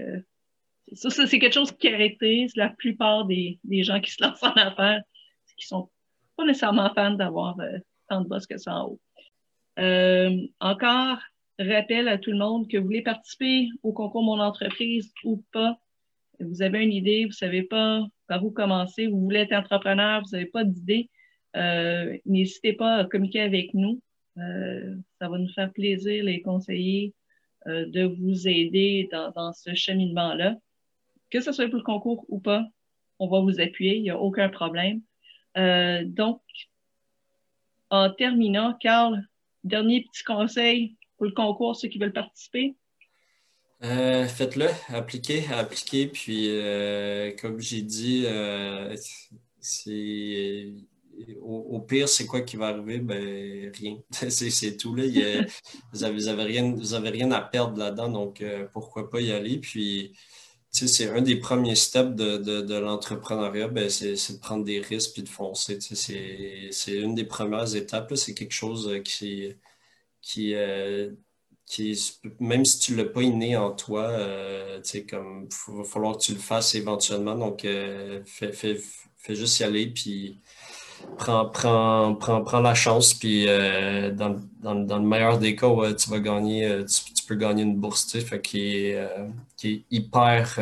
[0.92, 4.52] ça, c'est quelque chose qui caractérise la plupart des, des, gens qui se lancent en
[4.52, 5.02] affaires,
[5.58, 5.90] qui sont
[6.36, 7.56] pas nécessairement fans d'avoir
[8.10, 9.00] tant de boss que ça en haut.
[9.80, 11.18] Euh, encore,
[11.60, 15.80] rappel à tout le monde que vous voulez participer au concours Mon entreprise ou pas.
[16.40, 20.22] Vous avez une idée, vous ne savez pas par où commencer, vous voulez être entrepreneur,
[20.22, 21.10] vous n'avez pas d'idée,
[21.56, 24.02] euh, n'hésitez pas à communiquer avec nous.
[24.38, 27.14] Euh, ça va nous faire plaisir, les conseillers,
[27.66, 30.58] de vous aider dans, dans ce cheminement-là.
[31.30, 32.68] Que ce soit pour le concours ou pas,
[33.20, 35.02] on va vous appuyer, il n'y a aucun problème.
[35.56, 36.42] donc,
[37.90, 39.24] en terminant, Carl,
[39.64, 42.76] Dernier petit conseil pour le concours, ceux qui veulent participer?
[43.84, 46.08] Euh, faites-le, appliquez, appliquez.
[46.08, 48.96] Puis, euh, comme j'ai dit, euh,
[49.60, 50.74] c'est
[51.42, 53.00] au, pire, c'est quoi qui va arriver?
[53.00, 53.98] Ben, rien.
[54.30, 54.96] c'est tout.
[54.96, 55.04] Là.
[55.92, 59.58] vous n'avez rien, rien à perdre là-dedans, donc pourquoi pas y aller?
[59.60, 60.14] Puis,
[60.74, 65.30] c'est un des premiers steps de, l'entrepreneuriat, ben, c'est de prendre des risques et de
[65.30, 65.80] foncer.
[65.80, 68.16] C'est une des premières étapes.
[68.16, 69.54] C'est quelque chose qui,
[70.22, 71.12] qui, euh,
[71.66, 76.18] qui même si tu ne l'as pas inné en toi, euh, comme il va falloir
[76.18, 77.36] que tu le fasses éventuellement.
[77.36, 78.80] Donc, euh, fais,
[79.30, 80.40] juste y aller, puis
[81.18, 87.64] prends, la chance, puis dans, le meilleur des cas, tu vas gagner, tu, peux gagner
[87.64, 89.08] une bourse, qui, est,
[89.58, 90.60] qui est hyper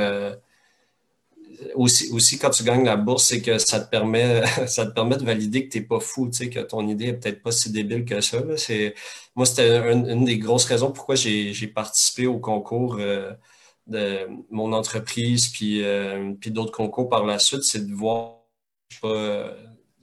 [1.75, 5.17] aussi, aussi, quand tu gagnes la bourse, c'est que ça te permet, ça te permet
[5.17, 8.05] de valider que tu n'es pas fou, que ton idée n'est peut-être pas si débile
[8.05, 8.39] que ça.
[9.35, 13.31] Moi, c'était une, des grosses raisons pourquoi j'ai participé au concours euh,
[13.87, 18.37] de mon entreprise, puis, euh, puis d'autres concours par la suite, c'est de voir,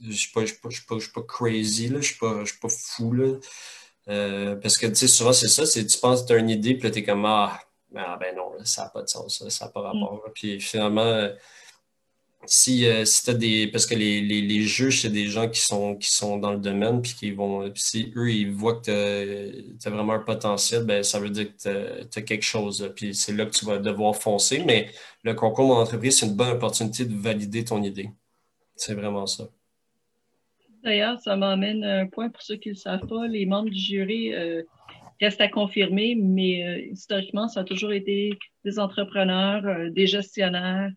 [0.01, 3.15] je ne suis, pas, crazy, je ne suis, pas fou.
[4.07, 6.49] Euh, parce que, tu sais, souvent, c'est ça, c'est tu penses que tu as une
[6.49, 7.59] idée, puis tu es comme, ah,
[7.95, 9.85] ah, ben non, ça n'a pas de sens, ça n'a pas mm.
[9.85, 10.23] rapport.
[10.33, 11.29] Puis finalement, euh,
[12.45, 13.67] si, euh, si tu as des.
[13.67, 16.59] Parce que les, les, les juges, c'est des gens qui sont, qui sont dans le
[16.59, 17.71] domaine, puis qui vont.
[17.75, 18.85] si eux, ils voient que
[19.79, 22.91] tu as, vraiment un potentiel, ben, ça veut dire que tu as, quelque chose.
[22.95, 24.63] Puis c'est là que tu vas devoir foncer.
[24.65, 24.91] Mais
[25.23, 28.09] le concours mon entreprise, c'est une bonne opportunité de valider ton idée.
[28.75, 29.49] C'est vraiment ça.
[30.83, 33.27] D'ailleurs, ça m'amène un point pour ceux qui ne le savent pas.
[33.27, 34.33] Les membres du jury.
[34.33, 34.63] Euh,
[35.21, 40.89] reste à confirmer, mais historiquement, ça a toujours été des entrepreneurs, des gestionnaires,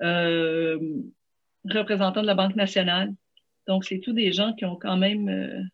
[0.00, 3.14] représentants de la Banque nationale.
[3.68, 5.68] Donc, c'est tous des gens qui ont quand même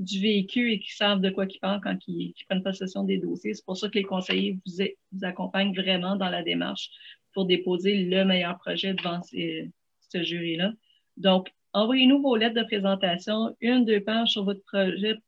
[0.00, 3.54] du véhicule et qui savent de quoi ils parlent quand ils, prennent possession des dossiers.
[3.54, 6.90] C'est pour ça que les conseillers vous, vous, accompagnent vraiment dans la démarche
[7.34, 10.72] pour déposer le meilleur projet devant ce jury-là.
[11.16, 15.18] Donc, envoyez-nous vos lettres de présentation, une, deux pages sur votre projet.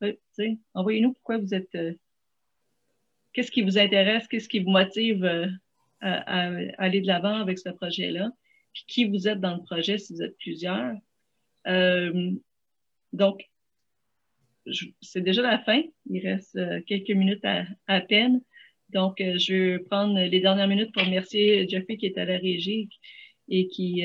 [0.75, 1.75] Envoyez-nous pourquoi vous êtes.
[1.75, 1.95] Euh,
[3.33, 5.47] qu'est-ce qui vous intéresse, qu'est-ce qui vous motive euh,
[6.03, 8.31] à, aller de l'avant avec ce projet-là,
[8.73, 10.95] puis qui vous êtes dans le projet si vous êtes plusieurs.
[11.67, 12.33] Euh,
[13.13, 13.49] donc,
[15.01, 15.83] c'est déjà la fin.
[16.09, 17.45] Il reste euh, quelques minutes
[17.87, 18.41] à, peine.
[18.91, 22.37] Donc, euh, je vais prendre les dernières minutes pour remercier Jeffrey qui est à la
[22.37, 22.89] régie
[23.49, 24.05] et qui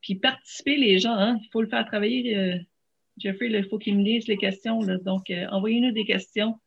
[0.00, 1.14] puis participer les gens.
[1.14, 1.38] Hein.
[1.42, 2.60] Il faut le faire travailler.
[3.18, 4.78] Jeffrey, il faut qu'il me lise les questions.
[5.04, 6.58] Donc, envoyez-nous des questions.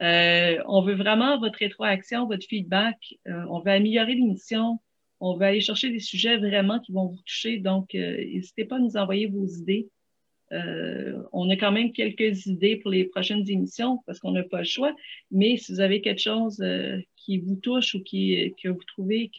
[0.00, 2.96] on veut vraiment votre rétroaction, votre feedback.
[3.26, 4.78] on veut améliorer l'émission.
[5.20, 7.58] On veut aller chercher des sujets vraiment qui vont vous toucher.
[7.58, 9.88] Donc, n'hésitez pas à nous envoyer vos idées.
[10.52, 14.58] Euh, on a quand même quelques idées pour les prochaines émissions parce qu'on n'a pas
[14.58, 14.94] le choix.
[15.30, 19.30] Mais si vous avez quelque chose euh, qui vous touche ou qui, que vous trouvez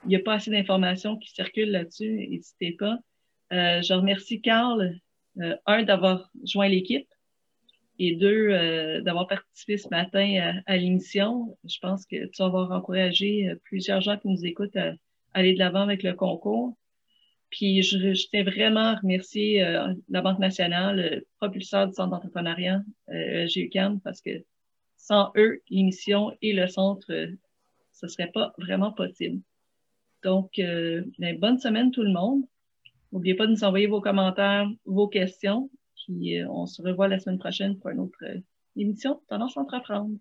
[0.00, 2.98] qu'il n'y a pas assez d'informations qui circulent là-dessus, n'hésitez pas.
[3.52, 4.94] Euh, je remercie Carl,
[5.66, 7.08] un, d'avoir joint l'équipe
[7.98, 11.56] et deux, d'avoir participé ce matin à, l'émission.
[11.64, 14.94] Je pense que tu vas avoir encouragé plusieurs gens qui nous écoutent à
[15.34, 16.74] aller de l'avant avec le concours.
[17.50, 22.10] Puis je, je tiens vraiment à remercier euh, la Banque nationale, le propulseur du centre
[22.10, 24.30] d'entrepreneuriat, euh, GUCAM, parce que
[24.96, 27.26] sans eux, l'émission et le centre, euh,
[27.92, 29.40] ce serait pas vraiment possible.
[30.22, 32.42] Donc, euh, ben, bonne semaine tout le monde.
[33.12, 35.70] N'oubliez pas de nous envoyer vos commentaires, vos questions.
[35.96, 38.24] Puis on se revoit la semaine prochaine pour une autre
[38.76, 40.16] émission Tendance Entreprendre.